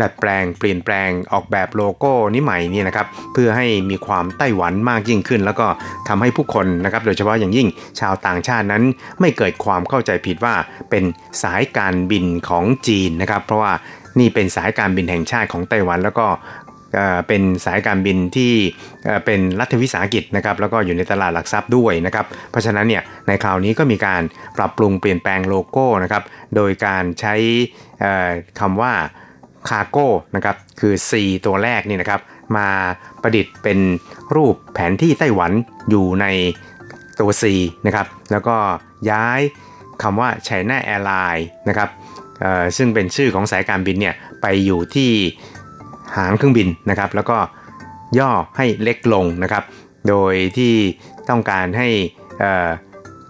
[0.00, 5.66] ดัดแปลงเปลี่ยนแปลงออกแบบโลโก้นี้ใหม่นี่นะครับเพื่อให้มีความไต้หวันมากยิ่งขึ้น แล้วก็
[6.08, 7.68] ทำให้ผู้คนนะครับโดยเฉพาะอย่างยิ่ง
[8.00, 8.82] ชาวต่างชาตินั้น
[9.20, 10.54] ไม่เกิดความเข้าใจผิดว่า
[10.90, 11.04] เป็น
[11.42, 13.72] สายการบินของจีนนะครับ เพราะว่า
[14.18, 16.26] นี่เป็นสายการบินแห่งชาติของไต้หวันแล้วก็
[17.28, 18.52] เป็นสายการบินที่
[19.24, 24.22] เป็นรัฐวิสาหกิจนะครับแล้วก็อยู่ในตลาดหลักทรัพย์ด้วยนะครับเพราะฉะนั้นเนี่ยในคราวนี้ก็มีการ
[24.56, 26.22] ปรับปรุงเปลี่ยนแปลงโลโก้นะครับ
[26.56, 27.34] โดยการใช้
[28.60, 28.92] คำว่า
[29.68, 31.12] คาโก้นะครับคือ C
[31.46, 32.20] ตัวแรกนี่นะครับ
[32.56, 32.68] มา
[33.22, 33.78] ประดิษฐ์เป็น
[34.36, 35.52] รูปแผนที่ไต้หวัน
[35.90, 36.26] อยู่ใน
[37.20, 37.44] ตัว C
[37.86, 38.56] นะครับแล้วก็
[39.10, 39.40] ย้าย
[40.02, 41.88] คำว่า China Airline นะครับ
[42.76, 45.10] ซึ่งเป็นชื่อของสายการบินเนี่ยไปอยู่ที่
[46.16, 47.38] หางเครื่องบินนะครับ แล้วก็
[48.18, 49.64] ย่อให้เล็กลงนะครับ
[50.08, 50.74] โดยที่
[51.28, 51.88] ต้องการให้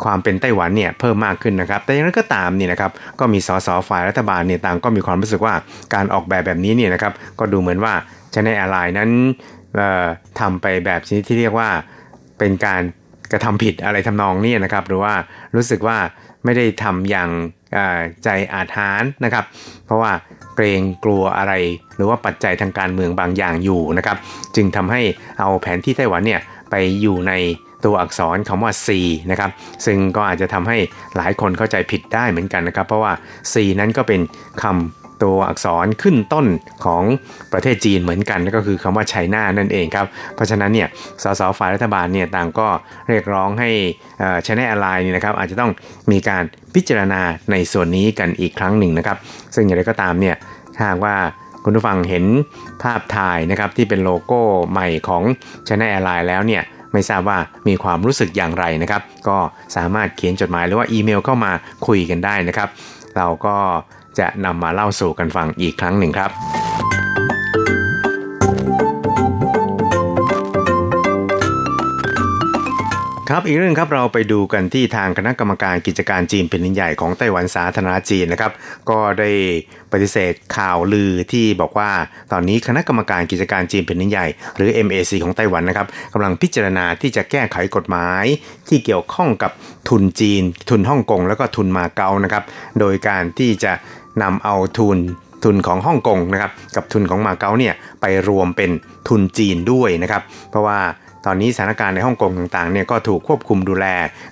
[0.05, 5.55] ความเป็นไต้หวันเนี่ยเพิ่มมากขึ้นนะครับ แต่อย่างนั้นก็ตามนี่นะครับ ก็มีสสฝ่ายรัฐบาลเนี่ยต่างก็มีความรู้สึกว่า
[5.95, 7.95] การออกแบบแบบนี้เนี่ยนะครับ ก็ดูเหมือนว่า
[8.35, 9.11] ชนแอร์ไลน์นั้น
[10.41, 11.69] ทำไปแบบชนิดที่เรียกว่า
[12.39, 12.83] เป็นการ
[13.33, 15.15] กระทำผิดอะไรทำนองนี้นะครับ หรือว่า
[15.57, 15.99] รู้สึกว่า
[16.45, 17.31] ไม่ได้ทำอย่าง
[18.25, 19.45] ใจอาถรรพ์นะครับ
[19.87, 20.13] เพราะว่า
[20.55, 21.53] เกรงกลัวอะไร
[21.99, 24.17] หรือว่าปัจจัยทางการเมืองบางอย่างอยู่นะครับ
[24.57, 25.01] จึงทำให้
[25.41, 26.41] เอาแผนที่ไต้หวันเนี่ย
[26.71, 27.33] ไปอยู่ใน
[27.85, 28.89] ตัวอักษรคำว่า C
[29.31, 29.51] นะครับ
[29.87, 30.79] ซึ่งก็อาจจะทำให้
[31.17, 33.13] หลายคนเข้าใจผิดได้เหมือนกันนะครับ เพราะว่า
[33.53, 34.21] C นั้นก็เป็น
[34.63, 36.47] คำตัวอักษรขึ้นต้น
[36.85, 37.03] ของ
[37.53, 40.89] ประเทศจีนเหมือนกันก็คือคำว่าไชน่านั่นเองครับ เพราะฉะนั้นเนี่ย
[41.23, 42.69] สสฝ่ายรัฐบาลเนี่ยต่างก็
[43.09, 43.71] เรียกร้องให้
[44.47, 45.71] ชแนลไลน์นี่นะครับอาจจะต้อง
[46.11, 46.43] มีการ
[46.75, 47.21] พิจารณา
[47.51, 49.17] ในส่วนนี้กันอีกครั้งหนึ่งนะครับ
[49.55, 50.37] ซึ่งอย่างไรก็ตามเนี่ย
[50.77, 51.17] ถ้าว่า
[51.69, 52.25] คุณผู้ฟังเห็น
[52.83, 54.41] ภาพถ่ายนะครับที่เป็นโลโก้
[54.71, 55.23] ใหม่ของ
[55.67, 56.63] China Airline แล้วเนี่ย
[56.93, 57.39] ไม่ทราบว่า
[57.69, 59.39] มีความรู้สึกอย่างไรนะครับ ก็
[59.77, 61.53] สามารถเขียนจดหมายหรือว่าอีเมลเข้ามา
[61.87, 62.69] คุยกันได้นะครับ
[63.17, 63.57] เราก็
[64.19, 66.31] จะนำมาเล่าสู่กันฟังอีกครั้งหนึ่งครับ
[73.33, 78.53] ครับอีกเรื่องครับเราไปดูกันที่ทางคณะกรรมการกิจการจีนเป็นใหญ่ของไต้หวันสาธารณจีนนะครับ
[78.91, 79.31] ก็ได้
[79.93, 81.91] ปฏิเสธข่าวลือที่บอกว่า
[82.33, 84.27] ตอนนี้คณะกรรมการกิจการจีนเป็นใหญ่
[84.57, 88.25] หรือ MAC ของไต้หวันนะครับกำลังพิจารณาที่จะแก้ไขกฎหมาย
[88.69, 89.53] ที่เกี่ยวข้องกับ
[89.89, 92.45] ทุนจีน ทุนฮ่องกงแล้วก็ทุนมาเก๊านะครับ
[92.81, 93.73] โดยการที่จะ
[94.23, 94.99] นำเอาทุน
[95.45, 98.71] ทุนของฮ่องกงนะครับกับทุนของมาเก๊าเนี่ยไปรวมเป็น
[99.09, 100.23] ทุนจีนด้วยนะครับ
[100.53, 100.79] เพราะว่า
[101.29, 103.87] ตอนนี้สถานการณ์ในฮ่องกงต่างๆเนี่ยก็ถูกควบคุมดูแล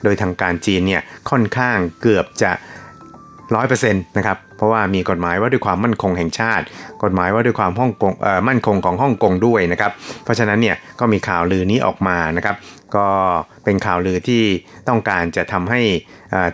[0.04, 2.52] โดยทางการจีนเนี่ยค่อนข้างเกือบจะ
[3.54, 6.64] ร้อยเปอร์เซ็นต์นะครับเพราะว่ามีกฎหมายว่าด้วยความมั่นคงแห่งชาติ
[7.02, 9.92] กฎหมายว่าด้วยความฮ่องกงเอ่อมั่นคงของฮ่องกงด้วยนะครับ
[10.24, 12.54] เพราะฉะนั้นเนี่ยก็มีข่าวลือนี้ออกมานะครับ
[12.96, 13.08] ก็
[13.64, 14.42] เป็นข่าวลือที่
[14.88, 15.80] ต้องการจะทำให้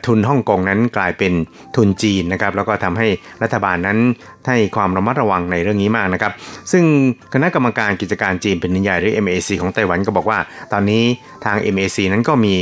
[0.07, 1.33] ทุนฮ่องกงนั้นกลายเป็น
[1.76, 3.09] ทุนจีนนะครับ แล้วก็ทำให้
[3.43, 3.99] รัฐบาลนั้น
[4.47, 6.33] ให้ความระมัดระวังในเรื่องนี้มากนะครับ
[6.72, 6.85] ซึ่ง
[7.33, 10.39] คณะกรรมการกิจการจีนเป็นใหญ่หรือ MAC ของไต้หวันก็บอกว่า
[10.72, 11.05] ตอนนี้
[11.45, 12.57] ทาง MAC นั้นก็มี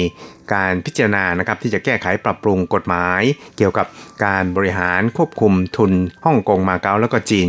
[0.54, 3.22] การพิจารณานะครับที่จะแก้ไขปรับปรุงกฎหมาย
[3.56, 3.86] เกี่ยวกับ
[4.24, 5.92] การบริหารควบคุมทุน
[6.24, 7.46] ฮ่องกงมาเก๊าแล้วก็จีน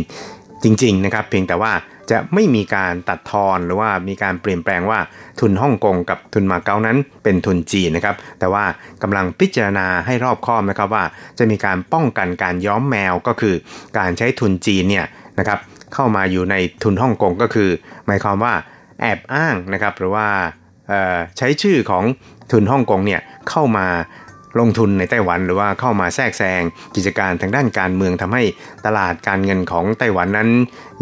[0.64, 1.72] จริงๆนะครับ เพียงแต่ว่า
[2.10, 4.98] จะไม่มีการตัดทอนหรือว่ามีการเปลี่ยนแปลงว่า
[5.40, 8.64] ทุนฮ่องกงกับทุนมาเก๊านั้น เป็นทุนจีนนะครับ แต่ว่า
[9.02, 11.04] กำลังพิจารณาให้รอบคอบนะครับว่า
[11.38, 13.54] จะมีการป้องกันการย้อมแมวก็คือ
[13.98, 15.06] การใช้ทุนจีนเนี่ย
[15.38, 15.58] นะครับ
[15.94, 17.70] เข้ามาอยู่ในทุนฮ่องกงก็คือ
[18.06, 18.54] หมายความว่า
[19.00, 20.28] แอบอ้างนะครับหรือว่า
[21.38, 22.04] ใช้ชื่อของ
[22.52, 23.86] ทุนฮ่องกงเนี่ยเข้ามา
[24.58, 26.62] ลงทุนในไต้หวันหรือว่าเข้ามาแทรกแซง
[26.96, 28.42] กิจการทางด้านการเมืองทำให้
[28.86, 30.48] ตลาดการเงินของไต้หวันนั้น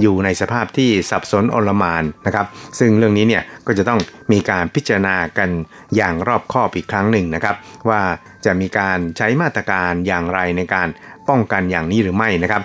[0.01, 2.47] อยู่ในสภาพที่สับสนโอลมานนะครับ
[2.79, 4.01] ซึ่งเรื่องนี้เนี่ยก็จะต้อง
[4.33, 5.51] มีการพิจารณากัน
[5.97, 7.57] อย่างรอบคอบอีกครั้งหนึ่งนะครับ
[7.89, 8.01] ว่า
[8.45, 10.89] จะมีการใช้มาตรการอย่างไรในการ
[11.29, 12.63] ป้องกันอย่างนี้หรือไม่นะครับ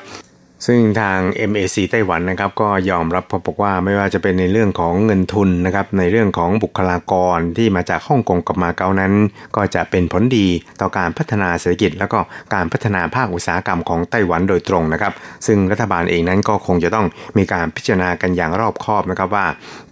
[0.66, 9.13] ซึ่งทาง MAC ไต้หวันนะครับก็ยอมรับบอกว่าไม่ว่าจะเป็นในเรื่องของเงินทุนนะครับในเรื่องของบุคลากรที่มาจากฮ่องกงกับมาเก๊านั้น
[9.55, 10.47] ก็จะเป็นผลดี
[10.82, 12.20] ต่อการพัฒนาเศรษฐกิจ แล้วก็
[12.53, 15.13] การพัฒนาภาคอุตสาหกรรมของไต้หวันโดยตรงนะครับ
[15.47, 17.05] ซึ่งรัฐบาลเองนั้นก็คงจะต้อง
[17.38, 19.45] มีการพิจารณากันอย่างรอบคอบนะครับว่า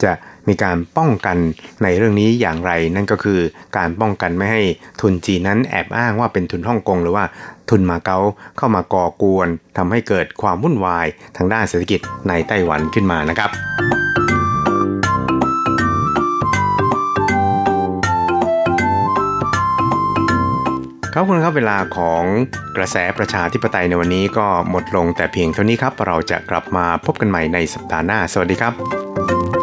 [0.03, 0.11] จะ
[0.47, 1.37] มีการป้องกัน
[1.83, 3.39] ในเรื่องนี้อย่างไร นั่นก็คือ
[3.77, 4.61] การป้องกันไม่ให้
[5.01, 7.25] ทุนจีนนั้นแอบอ้างว่าเป็นทุนฮ่องกงหรือว่า
[7.69, 8.19] ทุนมาเก๊า
[8.57, 11.05] เข้ามาก่อกวนทำให้เกิดความวุ่นวาย
[11.37, 13.51] ทางด้านเศรษฐกิจในไต้หวันขึ้นมานะครับ
[21.15, 22.23] ครับคุณครับเวลาของ
[22.77, 29.62] กระแสประชาธิปไตยในวันนี้ก็หมดลงแต่เพียงเท่านี้ครับ เราจะกลับมาพบกันใหม่ในสัปดาห์หน้า สวัสดีครับ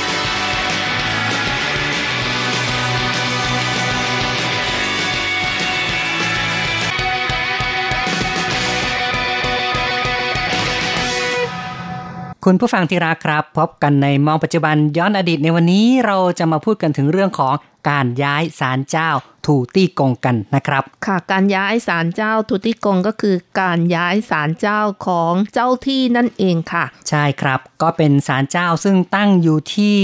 [12.45, 17.53] คุณผู้ฟังที่รักครับ พบกันในมองปัจจุบันย้อนอดีตในวันนี้เราจะมาพูดกันถึงเรื่องของ
[17.89, 19.09] การย้ายศาลเจ้า
[19.45, 29.97] ถูตี้กงกันนะครับ ค่ะ การย้ายศาลเจ้าทุติกงก็คือ การย้ายศาลเจ้าของเจ้าที่นั่นเองค่ะ ใช่ครับ ก็เป็นศาลเจ้าซึ่งตั้งอยู่ที่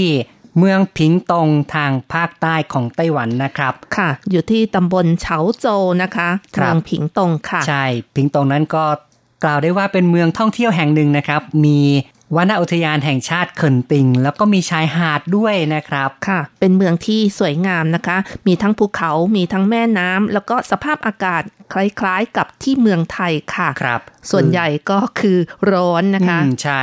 [0.58, 5.66] เมืองผิงตงทางภาคใต้ของไต้หวันนะครับ ค่ะ อยู่ที่ตำบลเฉาโจ
[6.02, 7.84] นะคะครับเมืองผิงตงค่ะ ใช่
[8.16, 8.84] ผิงตงนั้นก็
[9.44, 11.80] กล่าวได้ว่าเป็นเมืองท่องเที่ยวแห่งหนึ่งนะครับ มี
[12.36, 18.16] วนอุทยานแห่งชาติเขินติง แล้วก็มีชายหาดด้วยนะครับค่ะ เป็นเมืองที่สวยงามนะคะ
[18.46, 24.00] มีทั้งภูเขา มีทั้งแม่น้ำแล้วก็สภาพอากาศคล้ายๆกับที่เมืองไทยค่ะครับ
[24.30, 25.38] ส่วนใหญ่ก็คือ
[25.72, 26.80] ร้อนนะคะอืมใช่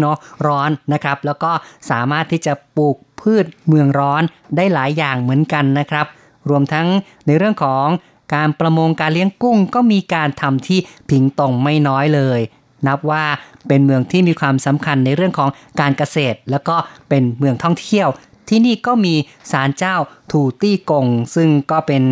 [0.00, 1.50] เนาะร้อนนะครับ แล้วก็
[1.90, 4.22] สามารถที่จะปลูกพืชเมืองร้อน
[4.56, 6.06] ได้หลายอย่างเหมือนกันนะครับ
[6.48, 6.86] รวมทั้ง
[7.26, 7.86] ในเรื่องของ
[8.34, 10.78] การประมงการเลี้ยงกุ้งก็มีการทำที่
[11.10, 12.40] ผิงตงไม่น้อยเลย
[12.86, 13.24] นับว่า
[13.68, 15.50] เป็นเมืองที่มีความสำคัญในเรื่องของ
[15.80, 16.76] การเกษตร แล้วก็
[17.08, 18.08] เป็นเมืองท่องเที่ยว
[18.48, 19.14] ที่นี่ก็มี
[19.52, 19.96] ศาลเจ้า
[20.32, 22.02] ถูตี้กง ซึ่งก็เป็น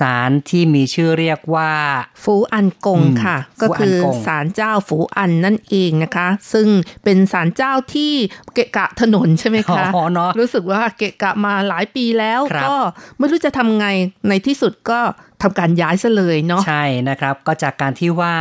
[0.00, 1.70] ศาลที่มีชื่อเรียกว่า
[2.22, 6.68] ฟูอันกงอืมค่ะฟูก็คืออันกงศาลเจ้าฟูอันนั่นเองนะคะ ซึ่ง
[7.04, 8.12] เป็นศาลเจ้าที่
[8.54, 12.74] เกะกะถนนใช่ไหมคะอ๋อเนาะรู้สึกว่าเกะกะมาหลายปีแล้วครับก็
[13.18, 13.86] ไม่รู้จะทำไง
[14.28, 15.00] ในที่สุดก็
[15.42, 18.34] ทำการย้ายซะเลยเนาะใช่นะครับ ก็จากการที่ว่า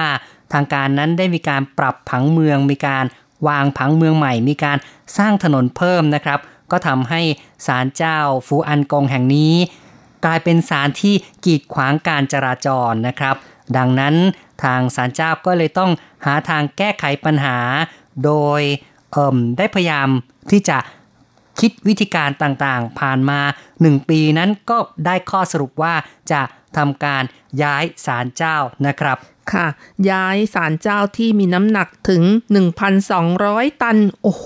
[0.53, 3.05] ทางการนั้นได้มีการปรับผังเมือง มีการ
[3.47, 4.77] วางผังเมืองใหม่ มีการ
[5.17, 6.39] สร้างถนนเพิ่มนะครับ
[6.71, 7.21] ก็ทำให้
[7.67, 9.53] ศาลเจ้าฟูอันกงแห่งนี้
[10.25, 13.35] กลายเป็นศาลที่กีดขวางการจราจรนะครับ
[13.77, 14.15] ดังนั้น
[14.63, 15.91] ทางศาลเจ้าก็เลยต้อง
[16.25, 17.57] หาทางแก้ไขปัญหา
[18.25, 18.61] โดย
[19.11, 20.09] เอิ่มได้พยายาม
[20.51, 20.77] ที่จะ
[21.59, 23.39] คิดวิธีการต่างๆ ผ่านมา
[23.75, 25.95] 1 ปีนั้นก็ได้ข้อสรุปว่า
[26.31, 26.41] จะ
[26.77, 27.23] ทำการ
[27.63, 29.17] ย้ายศาลเจ้านะครับ
[29.53, 29.67] ค่ะ
[30.09, 32.23] ย้ายศาลเจ้าที่มีน้ำหนักถึง
[33.01, 34.45] 1,200 ตัน โอ้โห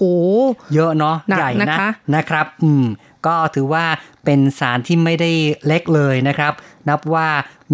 [0.74, 2.86] เยอะเนาะหนักใหญ่นะนะคะ นะครับ อืม
[3.26, 3.86] ก็ถือว่า
[4.26, 5.32] เป็นสารที่ไม่ได้
[5.68, 6.54] เล็กเลยนะครับ
[6.90, 7.28] นับว่า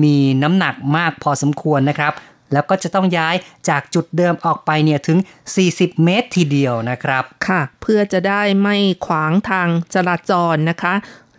[0.03, 2.13] มีน้ำหนักมากพอสมควรนะครับ
[2.53, 3.35] แล้วก็จะต้องย้าย
[3.69, 5.17] จากจุดเดิมออกไปเนี่ยถึง
[5.61, 10.93] 40 เมตรทีเดียวนะครับ ค่ะ เพื่อจะได้ไม่ขวางทางจราจรนะคะ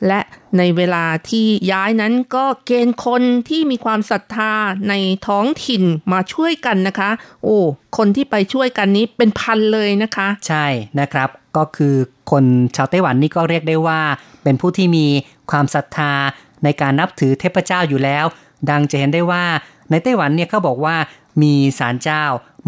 [0.06, 0.20] และ
[0.58, 4.52] ในเวลาที่ย้ายนั้นก็เกณฑ์คนที่มีความศรัทธา
[4.88, 4.94] ใน
[5.26, 5.82] ท้องถิ่น
[6.12, 7.10] มาช่วยกันนะคะ
[7.42, 7.58] โอ้
[7.96, 10.66] คนที่ไปช่วยกันนี้เป็นพันเลยนะคะ ใช่
[11.00, 11.94] นะครับ ก็คือ
[12.30, 12.44] คน
[12.76, 14.00] ชาวไต้หวันนี่ก็เรียกได้ว่า
[14.42, 15.06] เป็นผู้ที่มี
[15.50, 16.12] ความศรัทธา
[16.64, 18.24] ในการนับถือเทพเจ้าอยู่แล้ว
[18.70, 19.44] ดังจะเห็นได้ว่า
[19.90, 20.96] ในไต้หวันเนี่ยเขาบอกว่า
[21.42, 22.24] มีศาลเจ้า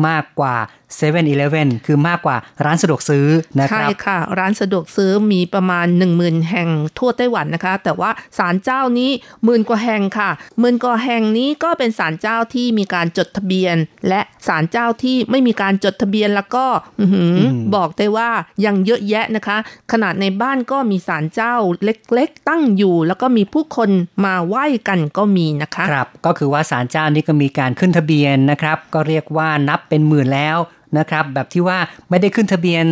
[0.08, 0.56] มากกว่า
[0.98, 3.26] 7 e เ e ่ e อคือมากกว่าร้านสะดวกซื้อ
[3.60, 6.68] นะคใช่รับค่ะ ร้านสะดวกซื้อมีประมาณ 1 0,000 แห่ง
[6.98, 9.10] ทั่วไต้หวันนะคะ แต่ว่าศาลเจ้านี้
[9.44, 10.30] หมื่นกว่าแห่งค่ะ
[10.60, 13.76] หมื่นกว่าแห่งนี้ก็เป็นศาลเจ้าที่มีการจดทะเบียน
[14.08, 16.66] และศาลเจ้าที่ไม่มีการจดทะเบียนแล้วก็
[17.00, 18.30] อื้อหืออบอกได้ว่า
[18.64, 19.56] ยังเยอะแยะนะคะ
[19.92, 23.90] ขนาดในบ้านก็มีศาลเจ้าเล็กๆ ตั้งอยู่ แล้วก็มีผู้คน
[24.24, 30.58] มาไหว้กันก็มีนะคะครับก็คือว่าศาลเจ้านี่ก็มีการขึ้นทะเบียนนะครับ ก็เรียกว่านับเป็นหมื่นแล้ว
[30.98, 31.78] นะครับ แบบที่ว่า
[32.10, 32.84] ไม่ได้ขึ้นทะเบียน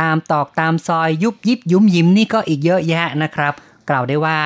[0.00, 3.52] ตามตอกตามซอยยุบยิบยุ้มยิ้มนี่ก็อีกเยอะแยะนะครับ
[3.88, 4.38] กล่าวได้ว่า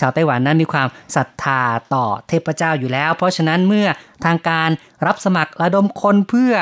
[0.00, 1.60] ชาวไต้หวันนั้นมีความศรัทธา
[1.94, 3.86] ต่อเทพเจ้าอยู่แล้ว เพราะฉะนั้นเมื่อ
[4.24, 4.70] ทางการ
[5.06, 6.52] รับสมัครระดมคนเพื่อ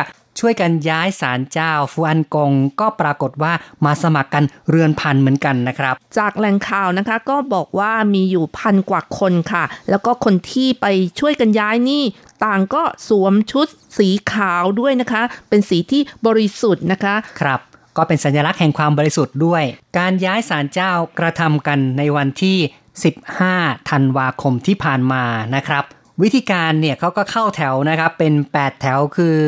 [0.40, 3.52] ช่วยกันย้ายศาลเจ้าฟูอันกง ก็ปรากฏว่า
[3.84, 10.86] มาสมัครกันเรือนพันเหมือนกันนะครับ จากแหล่งข่าวนะคะก็บอกว่ามีอยู่พันกว่าคนค่ะ แล้วก็คนที่ไป
[11.20, 12.02] ช่วยกันย้ายนี่
[12.44, 13.66] ต่างก็สวมชุด
[13.98, 17.60] สีขาวด้วยนะคะ เป็นสีที่บริสุทธิ์นะคะครับ
[17.96, 19.62] ก็เป็นสัญลักษณ์แห่งความบริสุทธิ์ด้วย
[19.98, 22.56] การย้ายศาลเจ้ากระทำกันในวันที่
[23.24, 25.24] 15 ธันวาคมที่ผ่านมา
[25.54, 25.84] นะครับ
[26.22, 29.38] วิธีการเนี่ยเขาก็เข้าแถวนะครับเป็น 8 แถวคือ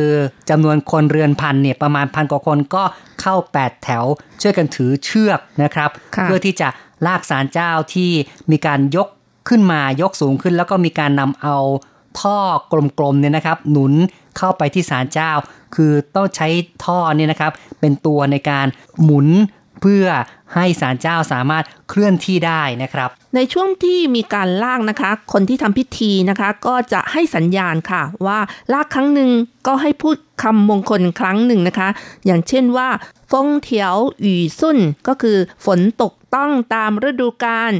[0.51, 2.83] จำนวนคนเรือนพันเนี่ยประมาณพันกว่าคนก็
[3.21, 4.05] เข้า 8 แถว
[4.43, 6.69] ช่วยกันถือเชือกนะครับค่ะเพื่อที่จะ
[7.07, 8.11] ลากศาลเจ้าที่
[8.51, 9.09] มีการยก
[9.49, 11.57] ขึ้นมายกสูงขึ้น แล้วก็มีการนำเอา
[12.21, 12.39] ท่อ
[12.99, 13.93] กลมๆเนี่ยนะครับ หนุน
[14.39, 15.31] เข้าไปที่ศาลเจ้า
[15.75, 16.49] คือต้องใช้
[16.85, 18.67] ท่อเนี่ยนะครับ เป็นตัวในการ
[19.03, 19.29] หมุน
[19.83, 20.07] เพื่อ
[20.55, 28.39] ให้ศาลเจ้าสามารถเคลื่อนที่ได้นะครับ ในช่วงที่มีการลากนะคะ คนที่ทำพิธีนะคะ ก็จะให้สัญญาณค่ะ ว่า
[28.73, 29.31] ลากครั้งหนึ่ง
[29.67, 31.89] ก็ให้พูดคำมงคลครั้งหนึ่งนะคะ
[32.27, 32.89] อย่างเช่นว่า
[33.31, 37.73] ฟงเถียวหยู่ซุ่นก็คือฝนตกต้องตามฤดูกาล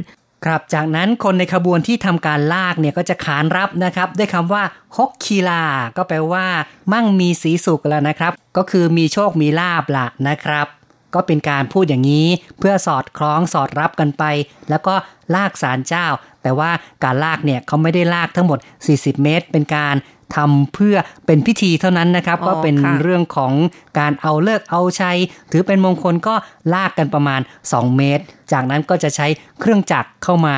[0.45, 4.63] ครับ จากนั้นคนในขบวนที่ทำการลากเนี่ยก็จะขานรับนะครับ ด้วยคำว่า
[4.97, 5.63] ฮกคีลา
[5.97, 6.45] ก็แปลว่า
[6.93, 10.67] มั่งมีสีสุขแล้วนะครับ ก็คือมีโชคมีลาบละนะครับ
[11.15, 12.27] ก็เป็นการพูดอย่างนี้
[12.59, 14.23] เพื่อสอดคล้องสอดรับกันไป
[14.69, 14.93] แล้วก็
[15.35, 16.05] ลากสารเจ้า
[16.43, 16.71] แต่ว่า
[17.03, 18.59] การลากเนี่ยเขาไม่ได้ลากทั้งหมด
[18.91, 19.95] 40 เมตร เป็นการ
[20.35, 20.95] ทำเพื่อ
[21.25, 23.53] เป็นพิธีเท่านั้นนะครับอ๋อก็เป็นค่ะเรื่องของ
[23.99, 25.17] การเอาเลิกษ์เอาชัย
[25.51, 26.35] ถือเป็นมงคลก็
[26.73, 29.27] ลากกันประมาณ 2 เมตร จากนั้นก็จะใช้
[29.59, 30.55] เครื่องจักรเข้ามา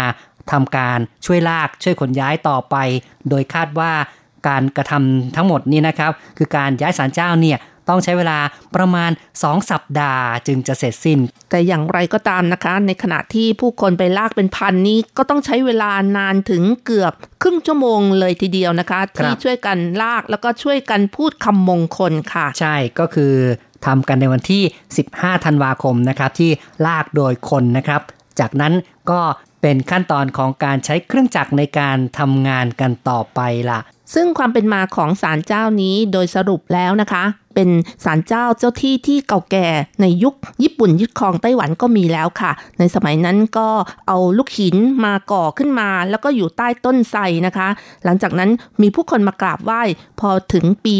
[0.51, 2.75] ทำการช่วยลากช่วยขนย้ายต่อไป
[3.29, 3.91] โดยคาดว่า
[4.47, 7.57] การกระทำทั้งหมดนี้นะครับ คือการย้ายศาลเจ้าเนี่ย
[7.91, 8.39] ต้องใช้เวลา
[8.75, 9.11] ประมาณ
[9.41, 11.19] 2 สัปดาห์จึงจะเสร็จสิ้น
[11.49, 23.33] แต่อย่างไรก็ตามนะคะ ในขณะที่ผู้คนไปลากเป็นพันนี้ก็ต้องใช้เวลานานถึงเกือบครึ่งชั่วโมงเลยทีเดียวนะคะครับที่ช่วยกันลากแล้วก็ช่วยกันพูดคำมงคลค่ะ ใช่ก็คือ
[23.85, 24.63] ทำกันในวันที่
[25.03, 26.51] 15 ธันวาคมนะครับที่
[26.85, 28.01] ลากโดยคนนะครับ
[28.39, 28.73] จากนั้น
[29.11, 29.21] ก็
[29.61, 33.39] เป็นขั้นตอนของการใช้เครื่องจักรในการทำงานกันต่อไป
[33.69, 33.79] ล่ะ
[34.13, 37.23] ซึ่งความเป็นมาของศาลเจ้านี้โดยสรุปแล้วนะคะ
[37.55, 37.69] เป็น
[38.05, 39.67] ศาลเจ้าเจ้าที่ที่เก่าแก่
[40.01, 40.33] ในยุค
[40.63, 43.69] ญี่ปุ่นยึดครองไต้หวันก็มีแล้วค่ะ ในสมัยนั้นก็
[44.07, 47.67] เอาลูกหินมาก่อขึ้นมา แล้วก็อยู่ใต้ต้นไทรนะคะ
[48.05, 48.49] หลังจากนั้น
[48.81, 49.81] มีผู้คนมากราบไหว้
[50.19, 50.95] พอถึงปี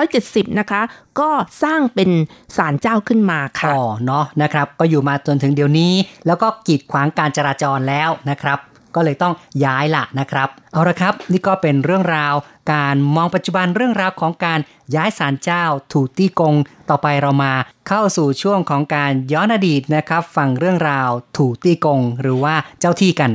[0.00, 0.82] 1970 นะคะ
[1.20, 1.30] ก็
[1.62, 2.10] สร้างเป็น
[2.56, 5.92] ศาลเจ้าขึ้นมาค่ะอ๋อเนาะนะครับ ก็อยู่มาจนถึงเดี๋ยวนี้
[6.26, 8.58] แล้วก็กีดขวางการจราจรแล้วนะครับ
[8.96, 9.34] ก็เลยต้อง
[9.64, 12.34] ย้ายละนะครับ เอาละครับ นี่ก็เป็นเรื่องราว
[12.72, 14.60] การมองปัจจุบันเรื่องราวของการ
[14.94, 16.54] ย้ายศาลเจ้าถูตี้กง
[16.90, 17.52] ต่อไปเรามา
[17.88, 23.32] เข้าสู่ช่วงของการย้อนอดีตนะครับ ฟังเรื่องราวถูตี้กง หรือว่าเจ้าที่กัน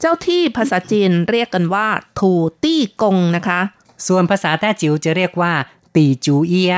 [0.00, 1.86] เจ้าที่ภาษาจีนเรียกกันว่า
[2.20, 2.32] ถู
[2.64, 3.60] ตี้กงนะคะ
[4.06, 5.52] ส่วนภาษาแต้จิ๋วจะเรียกว่า
[5.94, 6.74] ตีจูเอีย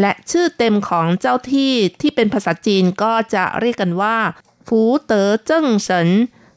[0.00, 4.16] และชื่อเต็มของเจ้าที่ที่เป็นภาษาจีนก็จะเรียกกันว่า
[4.66, 6.08] ฟูเต๋อเจิ้งเฉิน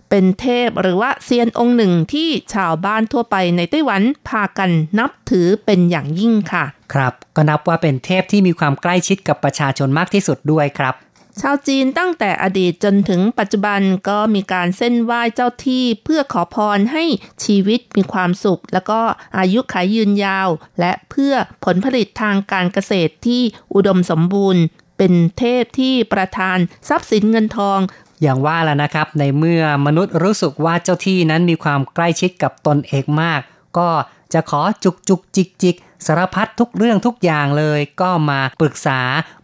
[0.09, 10.95] เป็นเทพหรือว่าเซียนองค์หนึ่งที่ชาวบ้านทั่วไปในไต้หวันพากันนับถือเป็นอย่างยิ่งค่ะ ครับ ก็นับว่าเป็นเทพที่มีความใกล้ชิดกับประชาชนมากที่สุดด้วยครับ
[11.41, 17.03] ชาวจีนตั้งแต่อดีตจนถึงปัจจุบันก็มีการเส้นไหว้เจ้าที่เพื่อขอพรให้
[17.43, 19.01] ชีวิตมีความสุข แล้วก็
[19.37, 21.33] อายุขัยยืนยาว และเพื่อ
[21.65, 23.41] ผลผลิตทางการเกษตรที่
[23.73, 24.63] อุดมสมบูรณ์
[24.97, 26.57] เป็นเทพที่ประทาน
[26.89, 27.79] ทรัพย์สินเงินทอง
[28.21, 33.41] อย่างว่าแล้วนะครับ ในเมื่อมนุษย์รู้สึกว่าเจ้าที่นั้นมีความใกล้ชิดกับตนเองมาก
[33.77, 33.89] ก็
[34.33, 35.75] จะขอจุกจุกจิกจิก
[36.07, 38.99] สารพัดทุกเรื่องทุกอย่างเลยก็มาปรึกษา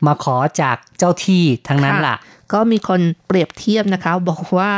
[0.06, 2.16] มาขอจากเจ้าที่ทั้งนั้นล่ะ
[2.54, 4.72] ก็มีคนเปรียบเทียบนะคะ บอกว่า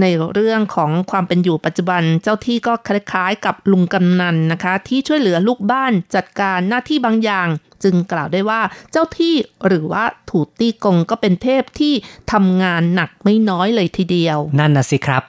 [0.00, 7.48] ในเรื่องของความเป็นอยู่ปัจจุบันเจ้าที่ก็คล้ายๆ กับลุงกำนันนะคะ ที่ช่วยเหลือลูกบ้านจัดการหน้าที่บางอย่าง
[7.82, 8.60] จึงกล่าวได้ว่า
[8.92, 9.34] เจ้าที่
[9.66, 11.94] หรือว่าถูตี้กงก็เป็นเทพที่
[12.32, 15.22] ทำงานหนักไม่น้อยเลยทีเดียว นั่นน่ะสิครับ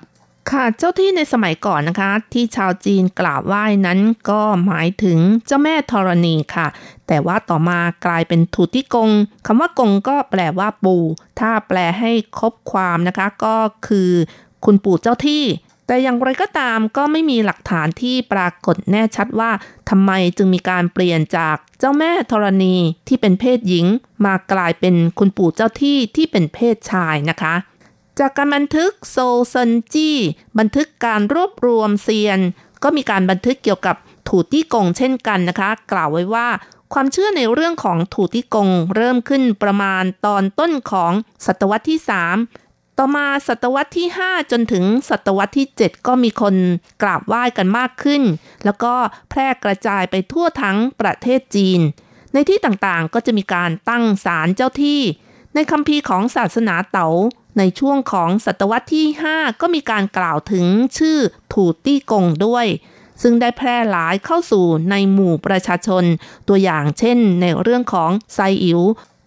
[0.51, 6.67] ค่ะเจ้าที่ในสมัยก่อนนะคะ ที่ชาวจีนกราบไหว้นั้นก็หมายถึงเจ้าแม่ธรณีค่ะ
[7.07, 9.09] แต่ว่าต่อมากลายเป็นถูติกง
[9.45, 11.03] คำว่ากงก็แปลว่าปู่
[11.39, 13.55] ถ้าแปลให้ครบความนะคะก็
[13.87, 14.11] คือ
[14.65, 15.43] คุณปู่เจ้าที่
[15.87, 19.51] แต่อย่างไรก็ตามก็ไม่มีหลักฐานที่ปรากฏแน่ชัดว่า
[19.89, 22.75] ทำไมจึงมีการเปลี่ยนจากเจ้าแม่ธรณี
[23.07, 23.85] ที่เป็นเพศหญิง
[24.25, 27.53] มากลายเป็นคุณปู่เจ้าที่ที่เป็นเพศชายนะคะ
[28.19, 29.17] จากการบันทึกโซ
[29.49, 30.17] เซนจี้
[30.59, 32.39] บันทึกการรวบรวมเซียน
[32.83, 33.95] ก็มีการบันทึกเกี่ยวกับ
[34.27, 36.47] ถูตี้กงเช่นกันนะคะ กล่าวไว้ว่า
[36.93, 41.11] ความเชื่อในเรื่องของถูตี้กงเริ่มขึ้นประมาณตอนต้นของ
[41.45, 41.99] ศตวรรษที่
[42.45, 46.55] 3 ต่อมาศตวรรษที่ 5 จนถึงศตวรรษที่ 7 ก็มีคน
[47.01, 48.23] กราบไหว้กันมากขึ้น
[48.65, 48.93] แล้วก็
[49.29, 51.79] แพร่กระจายไปทั่วทั้งประเทศจีน
[52.33, 55.01] ในที่ต่างๆก็จะมีการตั้งศาลเจ้าที่
[55.55, 57.07] ในคัมภีร์ของศาสนาเต๋า
[57.57, 60.65] ในช่วงของศตวรรษที่ 5 ก็มีการกล่าวถึง
[60.97, 61.17] ชื่อ
[61.53, 62.65] ถูตี้กงด้วย
[63.21, 66.03] ซึ่งได้แพร่หลายเข้าสู่ในหมู่ประชาชน
[66.47, 68.81] ตัวอย่างเช่นในเรื่องของไซอิ๋ว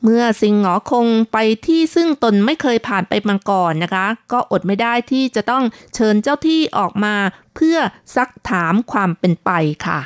[0.04, 5.64] เมื่อสิงหงอคงไปที่ซึ่งตนไม่เคยผ่านไปมาก่อนนะคะ ก็อดไม่ได้ที่จะต้อง
[5.94, 7.14] เชิญเจ้าที่ออกมา
[7.54, 7.76] เพื่อ
[8.16, 9.50] ซักถามความเป็นไป
[9.86, 10.00] ค่ะ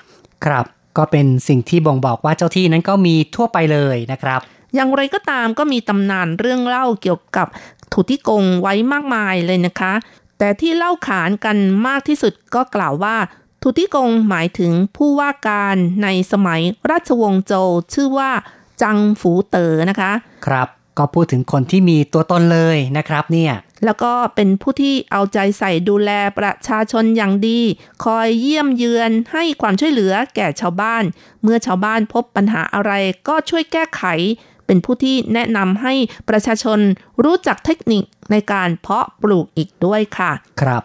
[0.44, 0.66] ครับ
[0.96, 4.40] ก็เป็นสิ่งที่บ่งบอกว่าเจ้าที่นั้นก็มีทั่วไปเลยนะครับ
[4.74, 7.46] อย่างไรก็ตามก็มีตำนานเรื่องเล่าเกี่ยวกับ
[7.94, 9.92] ถูติกงไว้มากมายเลยนะคะ
[10.38, 13.16] แต่ที่เล่าขานกันมากที่สุดก็กล่าวว่า
[13.62, 18.30] ทุติกงหมายถึงผู้ว่าการในสมัยราชวงศ์โจวชื่อว่า
[18.82, 20.12] จังฝูเต๋อนะคะ
[20.46, 20.68] ครับ
[20.98, 23.52] ก็พูดถึงคนที่มีตัวตนเลยนะครับเนี่ย
[23.84, 27.60] แล้วก็เป็นผู้ที่เอาใจใส่ดูแลประชาชนอย่างดี
[28.04, 31.04] คอยเยี่ยมเยือนให้ความช่วยเหลือแก่ชาวบ้าน
[31.42, 32.92] เมื่อชาวบ้านพบปัญหาอะไร
[33.28, 34.02] ก็ช่วยแก้ไข
[34.66, 35.94] เป็นผู้ที่แนะนำให้
[36.28, 36.78] ประชาชน
[37.24, 40.82] รู้จักเทคนิคในการเพาะปลูกอีกด้วยค่ะ ครับ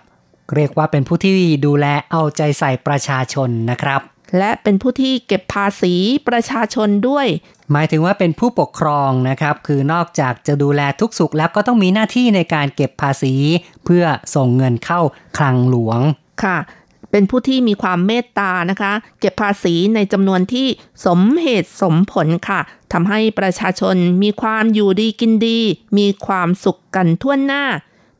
[0.55, 4.01] เรียกว่าเป็นผู้ที่ดูแลเอาใจใส่ประชาชนนะครับ
[4.37, 5.95] และเป็นผู้ที่เก็บภาษี
[6.27, 7.27] ประชาชนด้วย
[7.71, 13.33] หมายถึงว่าเป็นผู้ปกครองนะครับ คือนอกจากจะดูแลทุกสุขแล้วก็ต้องมีหน้าที่ในการเก็บภาษี
[13.85, 14.03] เพื่อ
[14.35, 15.01] ส่งเงินเข้า
[15.37, 15.99] คลังหลวง
[16.43, 16.57] ค่ะ
[17.11, 20.67] เป็นผู้ที่มีความเมตตานะคะ เก็บภาษีในจำนวนที่
[21.05, 22.59] สมเหตุสมผลค่ะ
[22.93, 25.59] ทำให้ประชาชนมีความอยู่ดีกินดี
[25.97, 27.63] มีความสุขกันทั่วหน้า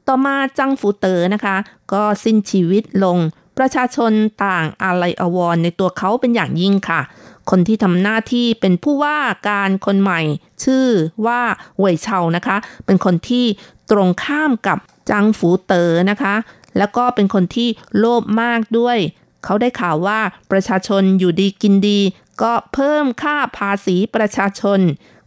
[0.07, 1.55] ต่อมาจังฟูเตอร์นะคะ
[1.93, 3.17] ก็สิ้นชีวิตลง
[3.57, 4.11] ประชาชน
[4.45, 7.01] ต่างอาลัยอวรในตัวเขาเป็นอย่างยิ่งค่ะ
[7.49, 9.19] คนที่ทำหน้าที่เป็นผู้ว่า
[9.49, 10.21] การคนใหม่
[10.63, 10.85] ชื่อ
[11.25, 11.41] ว่า
[11.79, 13.45] เว่ยเชานะคะ เป็นคนที่
[13.91, 14.77] ตรงข้ามกับ
[15.09, 16.35] จังฟูเตอร์นะคะ
[16.77, 18.97] แล้วก็เป็นคนที่โลภมากด้วย
[19.43, 20.19] เขาได้ข่าวว่า
[20.51, 21.99] ประชาชนอยู่ดีกินดี
[22.41, 24.79] ก็เพิ่มค่าภาษีประชาชน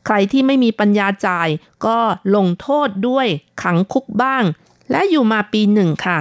[0.06, 1.48] ใครที่ไม่มีปัญญาจ่าย
[1.86, 1.98] ก็
[2.36, 3.26] ลงโทษด้วย
[3.62, 4.44] ขังคุกบ้าง
[4.90, 6.18] และอยู่มาปีหนึ่งค่ะ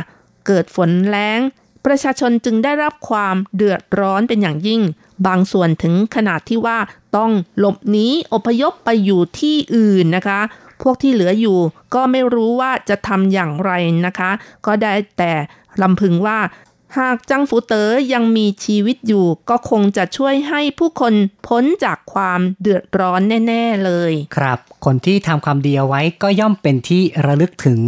[0.47, 1.39] เกิดฝนแล้ง
[1.86, 4.82] ประชาชนจึงได้รับความเดือดร้อนเป็นอย่างยิ่ง
[5.28, 6.78] บางส่วนถึงขนาดที่ว่า
[7.17, 10.39] ต้องหลบหนีอพยพไปอยู่ที่อื่นนะคะ
[10.84, 11.58] พวกที่เหลืออยู่
[11.96, 13.72] ก็ไม่รู้ว่าจะทำอย่างไร
[14.06, 14.32] นะคะ
[14.66, 15.34] ก็ได้แต่
[15.82, 16.40] ลำพึงว่า
[17.00, 21.14] หากจังฟูเต๋อยังมีชีวิตอยู่ ก็คงจะช่วยให้ผู้คน
[21.48, 27.82] พ้นจากความเดือดร้อนแน่ ๆเลย ครับ คนที่ทำความดีเอาไว้ก็ย่อมเป็นที่ระลึกถึง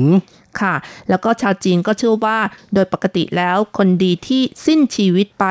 [0.62, 0.76] ค่ะ
[1.10, 2.40] แล้วก็ชาวจีนก็เชื่อว่า
[2.74, 5.46] โดยปกติแล้วคนดีที่สิ้นชีวิตไป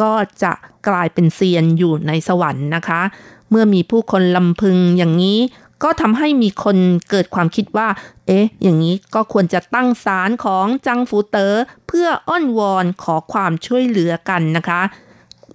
[0.00, 0.12] ก็
[0.42, 0.52] จะ
[0.88, 3.02] กลายเป็นเซียนอยู่ในสวรรค์นะคะ
[3.50, 5.38] เมื่อมีผู้คนลำพึงอย่างนี้
[5.82, 6.76] ก็ทำให้มีคน
[7.10, 7.88] เกิดความคิดว่า
[8.26, 11.54] เอ๊ะ อย่างนี้ก็ควรจะตั้งศาลของจังฟูเตอ๋อ
[11.86, 14.82] เพื่ออ้อนวอนขอความช่วยเหลือกันนะคะ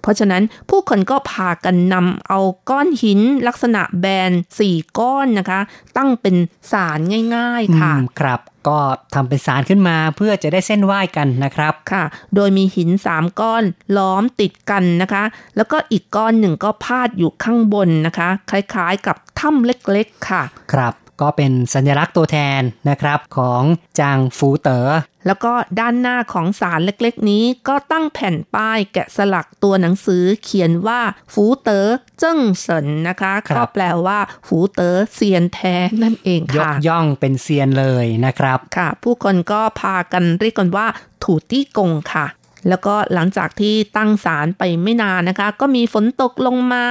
[0.02, 2.40] เพราะฉะนั้นผู้คนก็พากันนำเอา
[2.70, 5.60] ก้อนหินลักษณะแบนสี่ก้อนนะคะ
[5.98, 6.36] ตั้งเป็น
[6.72, 7.00] ศาล
[7.36, 8.78] ง่าย ๆ ค่ะ ครับ ก็
[9.14, 12.04] ทำเป็นสารขึ้นมาเพื่อจะได้เส้นไหว้กันนะครับค่ะ
[12.36, 13.64] โดยมีหินสามก้อน
[13.98, 15.24] ล้อมติดกันนะคะ
[15.56, 20.44] แล้วก็อีกก้อนหนึ่งก็พาดอยู่ข้างบนนะคะ คล้ายๆกับถ้ำเล็กๆค่ะ
[20.74, 23.64] ครับ ก็เป็นสัญลักษณ์ตัวแทนนะครับของ
[24.00, 24.90] จางฟูเตอ๋อ
[25.26, 31.02] แล้วก็ด้านหน้าของศาลเล็กๆนี้ก็ตั้งแผ่นป้ายแกะสลักตัวหนังสือเขียนว่า
[31.34, 31.88] ฟูเต๋อ
[32.20, 40.88] เจิ้งเสินนะคะครับก็แปลว่าฟูเต๋อเซียนแท้นั่นเองยกค่ะย่องเป็นเซียนเลยนะครับค่ะ ผู้คนก็พากันเรียกกันว่า
[41.24, 42.28] ถูตี้กงค่ะ
[42.68, 46.86] แล้วก็หลังจากที่ตั้งศาลไปไม่นานนะคะ ก็มีฝนตกลงมา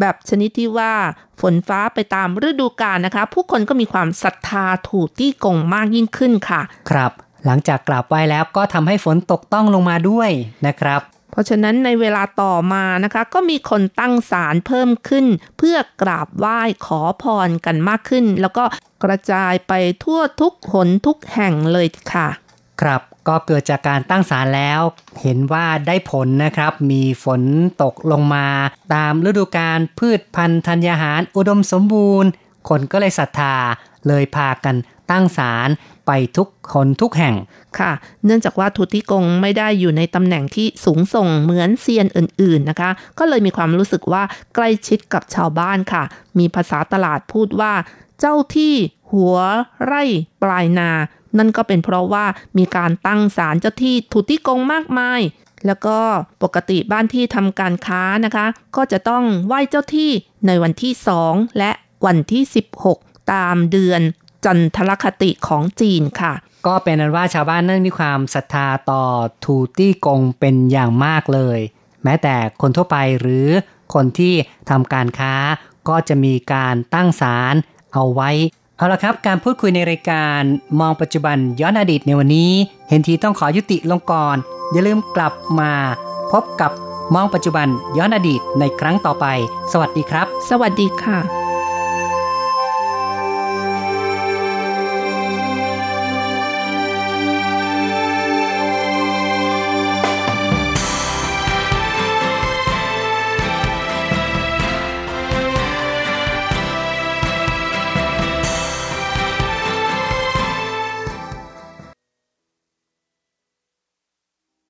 [0.00, 0.92] แบบชนิดที่ว่า
[1.40, 7.12] ฝนฟ้าไปตามฤดูกาลนะคะ ผู้คนก็มีความศรัทธาถูตี้กงมากยิ่งขึ้นค่ะ ครับ
[7.44, 10.30] หลังจากกราบไหว้แล้วก็ทำให้ฝนตกต้องลงมาด้วย
[10.66, 15.26] นะครับ เพราะฉะนั้นในเวลาต่อมานะคะ ก็มีคนตั้งศาลเพิ่มขึ้น
[15.58, 18.64] เพื่อกราบไหว้ขอพรกันมากขึ้น แล้วก็
[19.04, 19.72] กระจายไป
[20.04, 22.28] ทั่วทุกหนทุกแห่งเลยค่ะ
[22.80, 24.80] ครับก็เกิดจากการตั้งศาลแล้ว
[25.22, 27.42] เห็นว่าได้ผลนะครับ มีฝน
[27.82, 28.46] ตกลงมา
[28.94, 32.30] ตามฤดูกาลพืชพันธุ์ธัญญาหารอุดมสมบูรณ์
[32.68, 33.54] คนก็เลยศรัทธา
[34.08, 34.76] เลยพากัน
[35.10, 35.68] ตั้งศาล
[36.06, 37.34] ไปทุกคนทุกแห่ง
[37.78, 37.92] ค่ะ
[38.24, 44.22] เนื่องจากว่าทุติกงไม่ได้อยู่ในตำแหน่งที่สูงส่งเหมือนเซียนอื่นๆนะคะ ก็เลยมีความรู้สึกว่า
[44.54, 46.02] ใกล้ชิดกับชาวบ้านค่ะ
[46.38, 47.72] มีภาษาตลาดพูดว่า
[48.20, 48.74] เจ้าที่
[49.12, 49.36] หัว
[49.84, 50.02] ไร่
[50.42, 50.90] ปลายนา
[51.38, 52.24] นั่นก็เป็นเพราะว่า
[52.58, 55.20] มีการตั้งศาลเจ้าที่ทุติกงมากมาย
[55.66, 55.98] แล้วก็
[56.42, 58.46] ปกติบ้านที่ทำการค้านะคะ
[58.76, 60.10] ก็จะต้องไหว้เจ้าที่
[60.46, 60.92] ในวันที่
[61.26, 61.70] 2และ
[62.06, 62.42] วันที่
[62.88, 64.00] 16 ตามเดือน
[64.44, 66.34] จันทรคติของจีนค่ะ
[66.66, 69.04] ก็เป็นนั้นว่าชาวบ้านนั้นมีความศรัทธาต่อ
[69.44, 71.58] ทูตี้กงเป็นอย่างมากเลย
[72.04, 73.48] แม้แต่คนทั่วไปหรือ
[73.94, 74.34] คนที่
[74.70, 75.34] ทำการค้า
[75.88, 77.54] ก็จะมีการตั้งศาล
[77.94, 78.30] เอาไว้
[78.76, 80.40] เอาละครับ การพูดคุยในรายการ
[80.80, 82.52] มองปัจจุบันย้อนอดีตในวันนี้
[82.88, 84.36] เห็นทีต้องขอยุติลงก่อน
[84.72, 85.72] อย่าลืมกลับมา
[86.32, 86.70] พบกับ
[87.14, 87.68] มองปัจจุบัน
[87.98, 89.26] ย้อนอดีตในครั้งต่อไป
[89.72, 91.45] สวัสดีครับ สวัสดีค่ะ